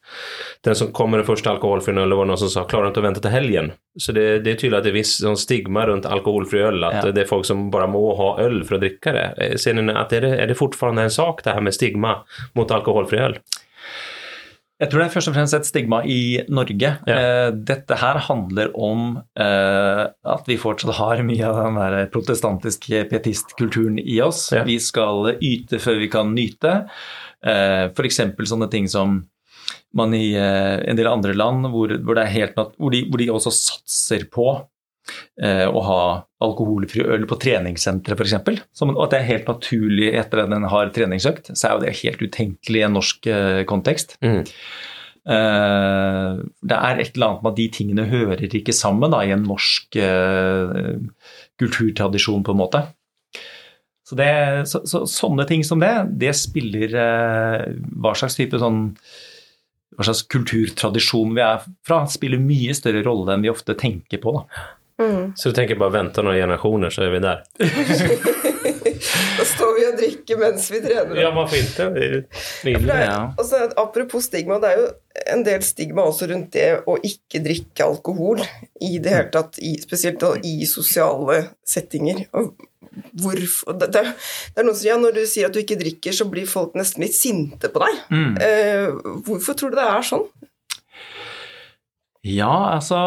den 0.67 0.79
som 0.79 0.93
kom 0.95 1.13
med 1.13 1.23
den 1.23 1.29
første 1.29 1.51
alkoholfri 1.53 1.95
øl, 1.95 2.17
var 2.19 2.29
noen 2.29 2.41
som 2.41 2.53
sa 2.53 2.67
'klarer 2.67 2.91
du 2.91 2.97
ikke 2.97 3.05
å 3.05 3.09
vente 3.09 3.25
til 3.25 3.35
helgen'. 3.35 3.73
Så 3.99 4.13
det, 4.15 4.27
det, 4.45 4.53
er 4.53 4.61
tydelig 4.61 4.79
at 4.79 4.87
det 4.87 4.93
er 4.93 4.99
viss 4.99 5.15
sånn 5.19 5.39
stigma 5.39 5.87
rundt 5.89 6.07
alkoholfri 6.07 6.63
øl, 6.69 6.83
at 6.87 7.01
ja. 7.01 7.15
det 7.15 7.25
er 7.25 7.31
folk 7.31 7.47
som 7.47 7.69
bare 7.75 7.89
må 7.91 8.05
ha 8.19 8.35
øl 8.45 8.61
for 8.67 8.79
å 8.79 8.83
drikke 8.83 9.15
det. 9.15 9.29
Eh, 9.39 9.57
ser 9.59 9.79
dere 9.79 9.97
at 9.99 10.15
er 10.15 10.27
det, 10.27 10.35
er 10.43 10.51
det 10.51 10.59
fortfarande 10.59 11.09
en 11.09 11.15
sak, 11.15 11.43
det 11.47 11.57
her 11.57 11.65
med 11.65 11.77
stigma 11.77 12.21
mot 12.59 12.75
alkoholfri 12.75 13.23
øl? 13.31 13.39
Jeg 14.79 14.91
tror 14.93 15.03
det 15.03 15.07
er 15.09 15.15
først 15.17 15.31
og 15.31 15.35
fremst 15.35 15.57
et 15.57 15.67
stigma 15.67 15.99
i 16.07 16.39
Norge. 16.55 16.91
Ja. 17.11 17.15
Eh, 17.17 17.49
dette 17.67 17.97
her 17.99 18.21
handler 18.29 18.71
om 18.79 19.17
eh, 19.35 20.05
at 20.07 20.47
vi 20.47 20.59
fortsatt 20.61 20.95
har 21.01 21.23
mye 21.27 21.49
av 21.49 21.59
den 21.65 21.81
der 21.81 22.07
protestantiske 22.15 23.03
pietistkulturen 23.11 23.99
i 23.99 24.21
oss. 24.23 24.47
Ja. 24.55 24.63
Vi 24.69 24.79
skal 24.83 25.33
yte 25.35 25.83
før 25.83 25.99
vi 26.05 26.11
kan 26.13 26.31
nyte. 26.37 26.77
Eh, 27.43 27.91
F.eks. 27.91 28.23
sånne 28.47 28.71
ting 28.71 28.87
som 28.91 29.25
man 29.99 30.13
i 30.15 30.37
en 30.37 30.99
del 30.99 31.09
andre 31.09 31.33
land 31.35 31.65
hvor, 31.73 31.91
hvor, 32.05 32.19
hvor, 32.21 32.91
de, 32.93 33.01
hvor 33.09 33.19
de 33.19 33.31
også 33.33 33.51
satser 33.57 34.27
på 34.31 34.51
å 35.39 35.81
ha 35.87 36.03
alkoholfri 36.45 37.03
øl 37.03 37.27
på 37.29 37.39
treningssenteret 37.43 38.19
f.eks. 38.19 38.37
Og 38.85 39.01
at 39.05 39.15
det 39.15 39.19
er 39.21 39.31
helt 39.33 39.49
naturlig 39.51 40.13
etter 40.19 40.45
at 40.45 40.55
en 40.55 40.69
har 40.71 40.93
treningsøkt, 40.95 41.51
så 41.55 41.69
er 41.69 41.75
jo 41.75 41.83
det 41.85 41.97
helt 42.03 42.23
utenkelig 42.23 42.83
i 42.83 42.87
en 42.87 42.95
norsk 42.99 43.31
eh, 43.33 43.63
kontekst. 43.69 44.15
Mm. 44.23 44.45
Eh, 45.29 46.31
det 46.71 46.79
er 46.79 47.03
et 47.03 47.17
eller 47.17 47.33
annet 47.33 47.43
med 47.43 47.53
at 47.53 47.59
de 47.59 47.69
tingene 47.75 48.07
hører 48.13 48.59
ikke 48.61 48.77
sammen 48.77 49.15
da, 49.15 49.25
i 49.25 49.35
en 49.35 49.49
norsk 49.49 49.99
kulturtradisjon, 51.59 52.47
på 52.47 52.55
en 52.55 52.63
måte. 52.63 52.85
Så, 54.07 54.17
det, 54.17 54.31
så, 54.71 54.85
så, 54.89 55.03
sånne 55.11 55.45
ting 55.49 55.67
som 55.67 55.83
det, 55.83 55.91
det 56.23 56.31
spiller 56.39 56.95
hva 57.99 58.15
slags 58.17 58.39
type 58.39 58.57
sånn 58.63 58.87
hva 59.99 60.07
slags 60.07 60.23
kulturtradisjon 60.31 61.35
vi 61.35 61.43
er 61.43 61.65
fra, 61.85 62.05
spiller 62.09 62.41
mye 62.41 62.73
større 62.79 63.03
rolle 63.03 63.35
enn 63.35 63.43
vi 63.43 63.51
ofte 63.51 63.75
tenker 63.77 64.23
på. 64.23 64.37
da. 64.39 64.63
Mm. 64.99 65.33
Så 65.37 65.51
du 65.51 65.55
tenker 65.55 65.79
bare 65.79 65.95
vente 65.95 66.23
noen 66.27 66.41
generasjoner, 66.41 66.91
så 66.91 67.05
er 67.07 67.13
vi 67.15 67.21
der? 67.23 67.43
da 69.39 69.45
står 69.47 69.75
vi 69.77 69.85
og 69.87 69.99
drikker 70.01 70.41
mens 70.41 70.71
vi 70.73 70.81
trener. 70.83 71.21
Ja, 71.21 71.31
hvorfor 71.35 71.59
ikke? 71.59 71.91
Ja, 72.75 73.19
altså, 73.39 73.69
apropos 73.79 74.27
stigma, 74.27 74.59
det 74.63 74.73
er 74.73 74.81
jo 74.83 74.89
en 75.35 75.45
del 75.47 75.63
stigma 75.67 76.07
også 76.09 76.31
rundt 76.33 76.51
det 76.57 76.69
å 76.87 76.97
ikke 77.07 77.43
drikke 77.45 77.87
alkohol 77.87 78.43
i 78.43 78.99
det 79.03 79.15
hele 79.15 79.31
tatt, 79.35 79.61
i, 79.63 79.77
spesielt 79.83 80.25
i 80.43 80.57
sosiale 80.67 81.45
settinger. 81.67 82.25
Hvorfor, 83.19 83.77
det, 83.79 83.93
det, 83.95 84.03
er 84.59 84.67
noen 84.67 84.75
som 84.75 84.81
sier 84.81 84.91
ja, 84.91 84.99
Når 84.99 85.13
du 85.15 85.21
sier 85.29 85.47
at 85.47 85.55
du 85.55 85.61
ikke 85.61 85.79
drikker, 85.79 86.15
så 86.17 86.27
blir 86.31 86.49
folk 86.51 86.75
nesten 86.79 87.05
litt 87.05 87.15
sinte 87.15 87.71
på 87.71 87.83
deg. 87.85 88.01
Mm. 88.11 88.33
Eh, 88.43 89.13
hvorfor 89.27 89.59
tror 89.59 89.71
du 89.71 89.79
det 89.79 89.87
er 89.87 90.07
sånn? 90.07 90.27
Ja, 92.29 92.77
altså 92.77 93.01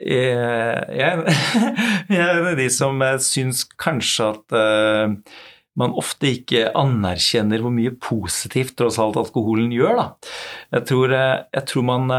Jeg, 0.00 0.84
jeg, 0.98 1.34
jeg 2.10 2.20
er 2.20 2.38
en 2.38 2.52
av 2.52 2.58
de 2.58 2.68
som 2.72 3.02
syns 3.22 3.64
kanskje 3.80 4.30
at 4.34 4.56
uh, 4.56 5.34
man 5.78 5.94
ofte 5.98 6.30
ikke 6.30 6.68
anerkjenner 6.78 7.62
hvor 7.62 7.74
mye 7.74 7.94
positivt 7.98 8.76
tross 8.78 9.00
alt 9.02 9.18
alkoholen 9.18 9.72
gjør. 9.74 9.98
Da. 9.98 10.34
Jeg 10.76 10.86
tror, 10.90 11.14
eh, 11.18 11.40
jeg 11.56 11.66
tror 11.66 11.86
man, 11.88 12.12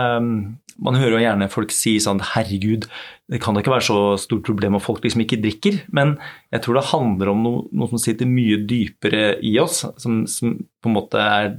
man 0.76 0.98
hører 1.00 1.15
jo 1.15 1.22
gjerne 1.24 1.48
folk 1.54 1.72
si 1.72 1.94
sånn 2.04 2.20
Herregud, 2.34 2.89
det 3.32 3.39
kan 3.41 3.56
da 3.56 3.63
ikke 3.63 3.72
være 3.72 3.88
så 3.88 4.02
stort 4.20 4.44
problem 4.46 4.76
at 4.76 4.84
folk 4.84 5.08
liksom 5.08 5.24
ikke 5.24 5.39
drikker. 5.46 5.80
Men 5.96 6.18
jeg 6.52 6.65
tror 6.65 6.82
det 6.82 6.89
handler 6.91 7.32
om 7.32 7.48
noe, 7.48 7.63
noe 7.72 7.94
som 7.94 8.02
sitter 8.04 8.28
mye 8.28 8.60
dypere 8.68 9.38
i 9.39 9.56
oss, 9.63 9.86
som, 10.04 10.26
som 10.28 10.60
på 10.60 10.91
en 10.91 10.98
måte 11.00 11.24
er 11.24 11.56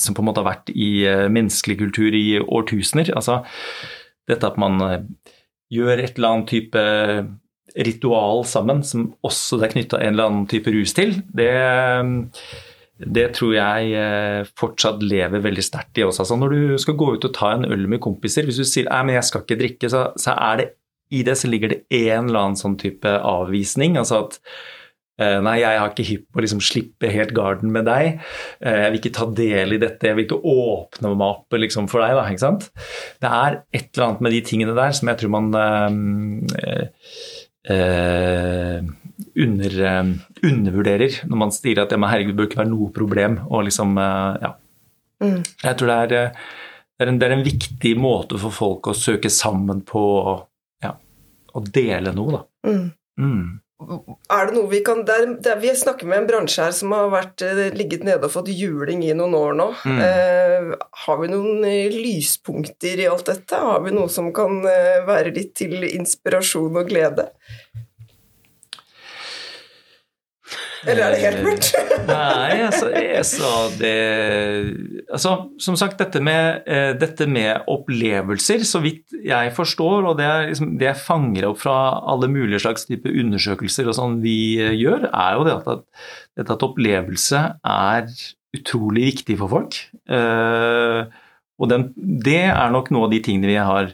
som 0.00 0.16
på 0.16 0.22
en 0.22 0.28
måte 0.30 0.40
har 0.40 0.48
vært 0.48 0.70
i 0.72 1.04
eh, 1.08 1.26
menneskelig 1.32 1.76
kultur 1.82 2.14
i 2.16 2.40
årtusener. 2.40 3.12
Altså 3.16 3.42
dette 4.30 4.48
at 4.48 4.58
man 4.60 4.82
eh, 4.86 5.06
gjør 5.72 5.96
et 5.96 6.18
eller 6.18 6.28
annet 6.28 6.52
type 6.52 6.82
ritual 7.86 8.42
sammen 8.44 8.82
som 8.84 9.08
også 9.24 9.58
det 9.60 9.68
er 9.68 9.74
knytta 9.76 10.02
en 10.02 10.12
eller 10.12 10.28
annen 10.28 10.48
type 10.50 10.72
rus 10.74 10.92
til, 10.96 11.14
det, 11.32 11.48
det 13.00 13.30
tror 13.38 13.54
jeg 13.56 13.94
eh, 13.96 14.50
fortsatt 14.58 15.00
lever 15.06 15.44
veldig 15.46 15.64
sterkt 15.64 16.02
i 16.02 16.04
oss. 16.04 16.20
Altså 16.20 16.36
når 16.36 16.52
du 16.52 16.76
skal 16.82 16.98
gå 17.00 17.14
ut 17.16 17.26
og 17.28 17.34
ta 17.36 17.54
en 17.56 17.66
øl 17.68 17.88
med 17.88 18.02
kompiser, 18.04 18.44
hvis 18.48 18.60
du 18.60 18.68
sier 18.68 18.92
at 18.92 19.14
jeg 19.14 19.28
skal 19.30 19.46
ikke 19.46 19.60
drikke, 19.64 19.92
så, 19.92 20.04
så 20.20 20.36
er 20.36 20.60
det 20.60 20.68
i 21.12 21.24
det 21.24 21.34
så 21.36 21.48
ligger 21.48 21.74
det 21.74 21.82
en 21.92 22.30
eller 22.30 22.46
annen 22.46 22.60
sånn 22.60 22.78
type 22.80 23.08
avvisning. 23.08 23.98
altså 24.00 24.22
at 24.26 24.38
Eh, 24.40 24.81
nei, 25.44 25.58
jeg 25.62 25.78
har 25.80 25.92
ikke 25.92 26.06
hypp 26.06 26.24
på 26.32 26.40
å 26.40 26.44
liksom 26.44 26.62
slippe 26.64 27.10
helt 27.12 27.34
garden 27.36 27.72
med 27.74 27.86
deg. 27.88 28.18
Eh, 28.62 28.78
jeg 28.84 28.92
vil 28.92 29.00
ikke 29.00 29.14
ta 29.18 29.28
del 29.42 29.76
i 29.76 29.80
dette, 29.82 30.08
jeg 30.08 30.18
vil 30.18 30.26
ikke 30.26 30.40
åpne 30.40 31.12
meg 31.12 31.28
opp 31.28 31.58
liksom, 31.58 31.88
for 31.92 32.04
deg. 32.04 32.16
Da, 32.18 32.26
ikke 32.30 32.44
sant? 32.44 32.68
Det 33.22 33.30
er 33.30 33.60
et 33.74 33.88
eller 33.92 34.08
annet 34.08 34.24
med 34.26 34.36
de 34.36 34.42
tingene 34.48 34.76
der 34.78 34.96
som 34.96 35.10
jeg 35.12 35.20
tror 35.20 35.34
man 35.34 35.52
eh, 35.58 36.84
eh, 37.72 38.90
under, 39.46 39.78
eh, 39.90 40.02
undervurderer 40.52 41.22
når 41.28 41.42
man 41.44 41.54
sier 41.54 41.82
at 41.82 41.94
ja, 41.94 42.00
herregud, 42.00 42.34
det 42.34 42.40
bør 42.40 42.50
ikke 42.50 42.62
være 42.62 42.72
noe 42.74 42.92
problem. 42.94 43.38
Og 43.48 43.66
liksom, 43.68 43.96
eh, 44.00 44.42
ja. 44.46 44.54
Mm. 45.22 45.40
Jeg 45.62 45.78
tror 45.78 45.92
det 45.92 45.98
er, 45.98 46.12
det, 46.12 46.22
er 46.98 47.12
en, 47.12 47.18
det 47.20 47.28
er, 47.28 47.36
en, 47.36 47.46
viktig 47.46 47.96
måte 48.00 48.40
for 48.42 48.54
folk 48.54 48.90
å 48.90 48.96
søke 48.98 49.30
sammen 49.30 49.84
på 49.86 50.04
ja, 50.82 50.96
å 51.54 51.66
dele 51.68 52.14
noe, 52.16 52.40
da. 52.40 52.46
Mm. 52.72 52.88
Mm 53.22 53.61
er 54.32 54.48
det 54.48 54.56
noe 54.56 54.70
vi 54.70 54.80
kan 54.84 55.02
der, 55.08 55.26
der, 55.42 55.58
Vi 55.62 55.72
snakker 55.76 56.08
med 56.08 56.22
en 56.22 56.28
bransje 56.30 56.66
her 56.66 56.74
som 56.76 56.94
har 56.96 57.10
vært, 57.12 57.42
eh, 57.46 57.70
ligget 57.76 58.04
nede 58.06 58.28
og 58.28 58.34
fått 58.34 58.50
juling 58.52 59.04
i 59.06 59.14
noen 59.16 59.36
år 59.38 59.56
nå. 59.58 59.68
Mm. 59.84 60.00
Eh, 60.06 60.68
har 61.06 61.20
vi 61.22 61.30
noen 61.32 61.64
eh, 61.68 61.94
lyspunkter 61.94 63.02
i 63.02 63.08
alt 63.10 63.28
dette? 63.30 63.58
Har 63.58 63.82
vi 63.86 63.94
noe 63.94 64.10
som 64.12 64.32
kan 64.34 64.60
eh, 64.68 65.02
være 65.08 65.34
litt 65.36 65.54
til 65.60 65.82
inspirasjon 65.92 66.80
og 66.82 66.92
glede? 66.92 67.28
Eller 70.82 71.04
er 71.04 71.14
det 71.14 71.20
helt 71.22 71.42
mørkt? 71.46 71.68
Nei, 72.08 72.64
altså, 72.66 72.88
jeg 72.90 73.22
sa 73.28 73.52
det 73.78 73.92
Altså, 75.12 75.34
som 75.62 75.78
sagt, 75.78 76.00
dette 76.00 76.22
med, 76.24 76.66
uh, 76.66 76.92
dette 76.98 77.28
med 77.30 77.68
opplevelser, 77.70 78.64
så 78.66 78.82
vidt 78.82 79.14
jeg 79.22 79.54
forstår, 79.54 80.08
og 80.10 80.18
det, 80.18 80.26
er, 80.26 80.50
liksom, 80.50 80.74
det 80.80 80.88
jeg 80.88 81.02
fanger 81.04 81.48
opp 81.50 81.62
fra 81.62 81.76
alle 82.10 82.30
mulige 82.32 82.62
slags 82.64 82.88
type 82.88 83.10
undersøkelser 83.10 83.90
og 83.90 83.98
sånn 83.98 84.20
vi 84.24 84.36
uh, 84.58 84.72
gjør, 84.74 85.08
er 85.10 85.38
jo 85.38 85.46
det 85.46 85.56
at, 85.60 85.72
at, 86.42 86.46
at, 86.48 86.66
opplevelse 86.66 87.42
er 87.62 88.14
utrolig 88.56 89.10
viktig 89.12 89.38
for 89.40 89.52
folk. 89.52 89.78
Uh, 90.10 91.06
og 91.62 91.70
den, 91.70 91.90
det 91.94 92.46
er 92.50 92.72
nok 92.74 92.90
noe 92.90 93.06
av 93.06 93.12
de 93.12 93.20
tingene 93.22 93.52
vi 93.52 93.60
har 93.60 93.92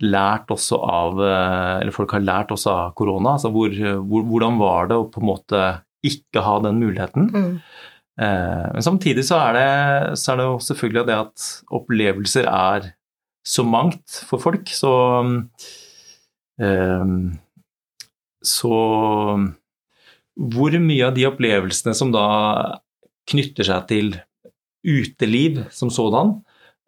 lært 0.00 0.48
også 0.48 0.78
av 0.80 1.18
Eller 1.20 1.92
folk 1.92 2.14
har 2.16 2.22
lært 2.24 2.52
også 2.54 2.70
av 2.72 2.92
korona. 2.96 3.34
Altså 3.36 3.50
hvor, 3.52 3.68
hvor, 3.68 4.24
hvordan 4.30 4.56
var 4.60 4.88
det 4.88 4.96
å 4.96 5.08
på 5.12 5.20
en 5.20 5.28
måte 5.28 5.60
ikke 6.06 6.42
ha 6.44 6.58
den 6.64 6.80
muligheten. 6.82 7.28
Mm. 7.30 7.52
Eh, 8.20 8.66
men 8.74 8.84
samtidig 8.84 9.24
så 9.28 9.38
er, 9.40 9.56
det, 9.56 10.18
så 10.20 10.32
er 10.32 10.40
det 10.40 10.48
jo 10.48 10.58
selvfølgelig 10.64 11.06
det 11.08 11.18
at 11.18 11.46
opplevelser 11.80 12.48
er 12.50 12.90
så 13.46 13.64
mangt 13.64 14.20
for 14.28 14.42
folk, 14.42 14.68
så 14.68 14.92
eh, 16.60 17.14
Så 18.44 18.76
hvor 20.40 20.76
mye 20.80 21.08
av 21.08 21.16
de 21.16 21.26
opplevelsene 21.28 21.92
som 21.96 22.12
da 22.14 22.26
knytter 23.28 23.66
seg 23.66 23.88
til 23.90 24.14
uteliv 24.86 25.60
som 25.74 25.90
sådan, 25.92 26.38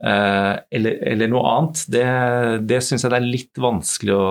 eh, 0.05 0.55
eller, 0.73 0.97
eller, 1.13 1.29
noe 1.29 1.45
annet, 1.51 1.83
det, 1.93 2.07
det 2.69 2.81
syns 2.85 3.05
jeg 3.05 3.13
det 3.13 3.19
er 3.21 3.29
litt 3.29 3.61
vanskelig 3.61 4.17
å 4.17 4.31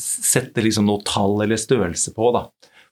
sette 0.00 0.64
liksom 0.64 0.88
noe 0.90 1.04
tall 1.06 1.38
eller 1.44 1.60
størrelse 1.60 2.14
på. 2.16 2.32
da. 2.34 2.46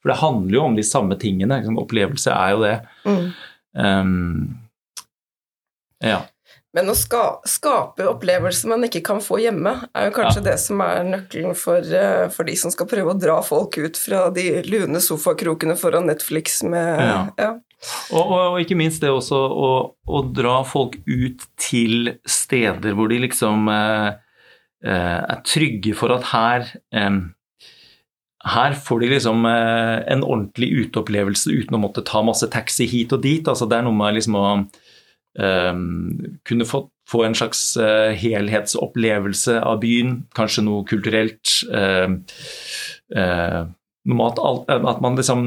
For 0.05 0.13
det 0.13 0.21
handler 0.21 0.59
jo 0.59 0.63
om 0.69 0.77
de 0.77 0.85
samme 0.85 1.17
tingene. 1.17 1.57
Liksom, 1.63 1.81
opplevelse 1.81 2.33
er 2.37 2.51
jo 2.53 2.59
det. 2.61 2.75
Mm. 3.09 3.27
Um, 3.73 4.59
ja. 6.05 6.19
Men 6.77 6.91
å 6.93 6.95
ska, 6.99 7.23
skape 7.49 8.05
opplevelser 8.11 8.69
man 8.73 8.85
ikke 8.85 9.01
kan 9.07 9.23
få 9.25 9.39
hjemme, 9.41 9.73
er 9.97 10.09
jo 10.11 10.15
kanskje 10.17 10.43
ja. 10.43 10.47
det 10.51 10.57
som 10.61 10.83
er 10.85 11.07
nøkkelen 11.07 11.55
for, 11.57 11.87
uh, 11.87 12.27
for, 12.35 12.45
de 12.45 12.57
som 12.59 12.75
skal 12.75 12.89
prøve 12.91 13.15
å 13.15 13.19
dra 13.19 13.39
folk 13.47 13.79
ut 13.79 13.97
fra 13.97 14.27
de 14.35 14.49
lune 14.67 15.01
sofakrokene 15.01 15.79
foran 15.81 16.11
Netflix 16.11 16.61
med 16.67 16.91
ja. 17.01 17.21
ja. 17.41 17.53
Og, 18.11 18.21
og, 18.21 18.35
og, 18.35 18.59
ikke 18.61 18.77
minst 18.81 19.01
det 19.05 19.13
også 19.13 19.39
å, 19.39 19.71
å, 20.09 20.21
dra 20.37 20.59
folk 20.67 20.97
ut 21.05 21.45
til 21.61 22.15
steder 22.29 22.97
hvor 22.97 23.13
de 23.13 23.23
liksom 23.27 23.69
uh, 23.71 24.13
uh, 24.85 25.21
er 25.21 25.43
trygge 25.49 25.97
for 25.97 26.13
at 26.17 26.29
her 26.33 26.69
um, 26.97 27.23
her 28.45 28.75
får 28.77 29.01
de 29.01 29.09
liksom 29.15 29.47
en 29.49 30.25
ordentlig 30.25 30.69
uteopplevelse 30.85 31.49
uten 31.49 31.79
å 31.79 31.81
måtte 31.81 32.05
ta 32.05 32.21
masse 32.27 32.45
taxi 32.53 32.85
hit 32.91 33.15
og 33.17 33.23
dit. 33.25 33.47
Altså 33.49 33.65
det 33.71 33.79
er 33.79 33.87
noe 33.87 33.97
med 33.97 34.19
liksom 34.19 34.37
å 34.37 34.45
Ehm, 35.39 36.39
kunne 36.45 36.65
få, 36.65 36.91
få, 37.11 37.25
en 37.25 37.35
slags 37.35 37.77
uh, 37.77 38.13
helhetsopplevelse 38.15 39.59
av 39.61 39.81
byen, 39.83 40.21
kanskje 40.37 40.63
noe 40.63 40.85
kulturelt. 40.87 41.57
Uh, 41.67 42.21
uh, 43.17 43.65
noe 44.05 44.29
at, 44.29 44.39
alt, 44.39 44.71
at, 44.71 45.03
man 45.03 45.19
liksom 45.19 45.47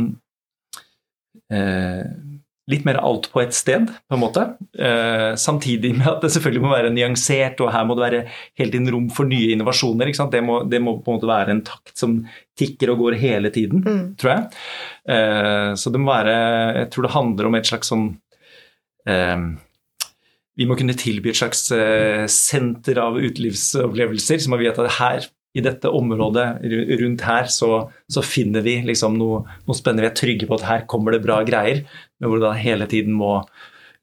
Litt 2.68 2.84
mer 2.84 2.98
alt 3.00 3.30
på 3.32 3.40
ett 3.40 3.56
sted, 3.56 3.88
på 3.88 4.18
en 4.18 4.20
måte. 4.20 4.42
samtidig 5.40 5.94
med 5.96 6.08
at 6.12 6.26
det 6.26 6.34
selvfølgelig 6.34 6.64
må 6.66 6.74
være 6.74 6.90
nyansert, 6.92 7.62
og 7.64 7.72
her 7.72 7.86
må 7.88 7.96
det 7.96 8.04
være 8.04 8.24
hele 8.60 8.74
tiden 8.74 8.92
rom 8.92 9.06
for 9.10 9.30
nye 9.30 9.54
innovasjoner. 9.54 10.12
Det 10.12 10.42
må, 10.44 10.58
det, 10.68 10.82
må, 10.84 10.98
på 11.00 11.14
en 11.14 11.18
måte 11.18 11.30
være 11.30 11.56
en 11.56 11.64
takt 11.64 11.96
som 11.96 12.18
tikker 12.60 12.92
og 12.92 13.06
går 13.06 13.16
hele 13.22 13.54
tiden, 13.56 13.86
mm. 13.86 14.04
tror 14.20 14.34
jeg. 14.34 15.78
så 15.80 15.94
det 15.94 16.02
må 16.04 16.12
være 16.12 16.36
Jeg 16.82 16.90
tror 16.92 17.08
det 17.08 17.14
handler 17.16 17.48
om 17.48 17.56
et 17.56 17.72
slags 17.72 17.94
sånn 17.94 18.10
vi 20.58 20.66
må 20.66 20.78
kunne 20.78 20.98
tilby 20.98 21.32
et 21.32 21.38
slags 21.38 21.68
uh, 21.70 22.26
senter 22.32 23.00
av 23.02 23.20
utelivsopplevelser. 23.22 24.42
som 24.42 24.58
vi 24.58 24.66
vet 24.66 24.80
at 24.82 24.98
her, 24.98 25.28
i 25.58 25.64
dette 25.66 25.90
området 25.90 26.48
rundt 27.02 27.24
her, 27.26 27.50
så, 27.52 27.88
så 28.12 28.24
finner 28.26 28.66
vi 28.66 28.78
liksom 28.86 29.18
noe, 29.18 29.44
noe, 29.66 29.78
spennende. 29.78 30.06
Vi 30.06 30.12
er 30.12 30.20
trygge 30.20 30.50
på 30.50 30.60
at 30.60 30.68
her 30.68 30.86
kommer 30.90 31.16
det 31.16 31.24
bra 31.26 31.42
greier, 31.48 31.84
men 32.18 32.30
hvor 32.30 32.40
du 32.40 32.46
da 32.46 32.54
hele 32.58 32.88
tiden 32.90 33.18
må 33.18 33.40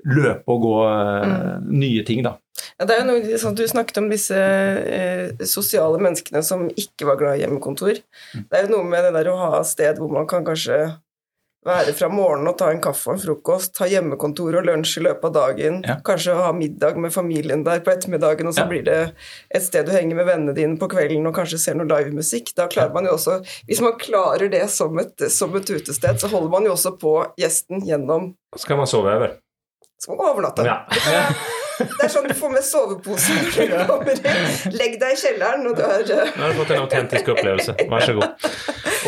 løpe 0.04 0.44
og 0.52 0.64
gå 0.66 0.78
uh, 0.84 1.28
mm. 1.30 1.68
nye 1.80 2.02
ting, 2.06 2.24
da. 2.26 2.36
Ja, 2.78 2.86
det 2.86 2.94
er 2.94 3.00
jo 3.02 3.06
noe, 3.08 3.38
sånn, 3.40 3.56
Du 3.56 3.64
snakket 3.68 3.98
om 4.02 4.10
disse 4.10 4.36
eh, 4.38 5.46
sosiale 5.48 5.98
menneskene 6.02 6.42
som 6.46 6.66
ikke 6.70 7.08
var 7.08 7.18
glad 7.20 7.38
i 7.38 7.44
hjemmekontor. 7.44 7.98
Mm. 8.34 8.44
Det 8.50 8.58
er 8.58 8.66
jo 8.66 8.74
noe 8.76 8.88
med 8.88 9.08
det 9.08 9.14
der 9.16 9.30
å 9.32 9.38
ha 9.40 9.62
sted 9.66 9.98
hvor 9.98 10.12
man 10.12 10.28
kan 10.30 10.46
kanskje 10.46 10.78
være 11.64 11.94
fra 11.96 12.08
morgenen 12.12 12.50
og 12.50 12.58
ta 12.60 12.68
en 12.72 12.82
kaffe 12.84 13.08
og 13.08 13.16
en 13.16 13.22
frokost, 13.22 13.78
ha 13.80 13.88
hjemmekontor 13.88 14.60
og 14.60 14.66
lunsj 14.68 14.98
i 15.00 15.04
løpet 15.06 15.28
av 15.30 15.34
dagen, 15.36 15.80
ja. 15.86 15.96
kanskje 16.04 16.36
ha 16.38 16.50
middag 16.56 16.98
med 17.00 17.14
familien 17.14 17.64
der 17.66 17.82
på 17.84 17.94
ettermiddagen, 17.94 18.50
og 18.50 18.56
så 18.56 18.64
ja. 18.64 18.68
blir 18.70 18.84
det 18.86 18.98
et 19.54 19.64
sted 19.64 19.88
du 19.88 19.94
henger 19.94 20.20
med 20.20 20.28
vennene 20.28 20.56
dine 20.56 20.78
på 20.80 20.90
kvelden 20.92 21.26
og 21.30 21.36
kanskje 21.36 21.60
ser 21.62 21.78
noe 21.78 21.88
livemusikk. 21.90 22.54
Da 22.58 22.68
klarer 22.70 22.94
man 22.94 23.08
jo 23.08 23.16
også 23.16 23.40
Hvis 23.68 23.80
man 23.84 23.96
klarer 24.00 24.50
det 24.52 24.64
som 24.72 24.98
et, 25.00 25.26
som 25.32 25.54
et 25.56 25.70
utested, 25.70 26.20
så 26.20 26.30
holder 26.32 26.52
man 26.52 26.68
jo 26.68 26.76
også 26.76 26.94
på 27.00 27.16
gjesten 27.40 27.84
gjennom 27.88 28.32
Skal 28.60 28.80
man 28.80 28.90
sove 28.90 29.12
over? 29.16 29.36
Skal 30.00 30.18
man 30.18 30.32
overnatte. 30.34 30.66
Ja. 30.68 30.82
Det 31.78 32.04
er 32.06 32.10
sånn 32.12 32.28
du 32.30 32.34
får 32.38 32.52
med 32.54 32.64
sovepose 32.66 33.34
når 33.34 33.72
du 33.72 33.78
kommer 33.88 34.14
inn. 34.14 34.74
Legg 34.76 34.98
deg 35.00 35.16
i 35.16 35.18
kjelleren, 35.18 35.64
når 35.66 35.78
du 35.78 35.82
har 35.82 36.04
Nå 36.06 36.44
har 36.44 36.52
du 36.52 36.60
fått 36.60 36.74
en 36.76 36.84
autentisk 36.84 37.32
opplevelse. 37.34 37.74
Vær 37.90 38.06
så 38.06 38.14
god. 38.18 38.46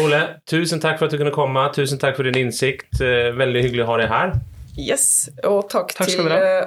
Ole, 0.03 0.23
tusen 0.51 0.83
takk 0.83 0.99
for 0.99 1.07
at 1.07 1.15
du 1.15 1.21
kunne 1.21 1.35
komme. 1.35 1.63
Tusen 1.77 2.01
takk 2.03 2.19
for 2.19 2.27
din 2.29 2.47
innsikt. 2.47 2.99
Eh, 3.01 3.31
veldig 3.37 3.63
hyggelig 3.69 3.87
å 3.87 3.91
ha 3.93 4.01
deg 4.03 4.11
her. 4.13 4.35
Yes, 4.77 5.07
og 5.47 5.71
takk, 5.73 5.95
takk 5.97 6.11
til 6.11 6.29
eh, 6.35 6.67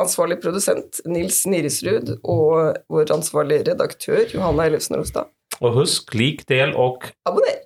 ansvarlig 0.00 0.38
produsent 0.40 1.02
Nils 1.10 1.42
Nirisrud 1.50 2.14
og 2.22 2.78
vår 2.92 3.12
ansvarlige 3.12 3.66
redaktør 3.72 4.24
Johanna 4.32 4.70
Ellefsen 4.70 4.96
Rostad. 5.00 5.28
Og 5.60 5.76
husk, 5.82 6.14
lik, 6.16 6.46
del 6.48 6.72
og 6.78 7.10
Abonner. 7.28 7.60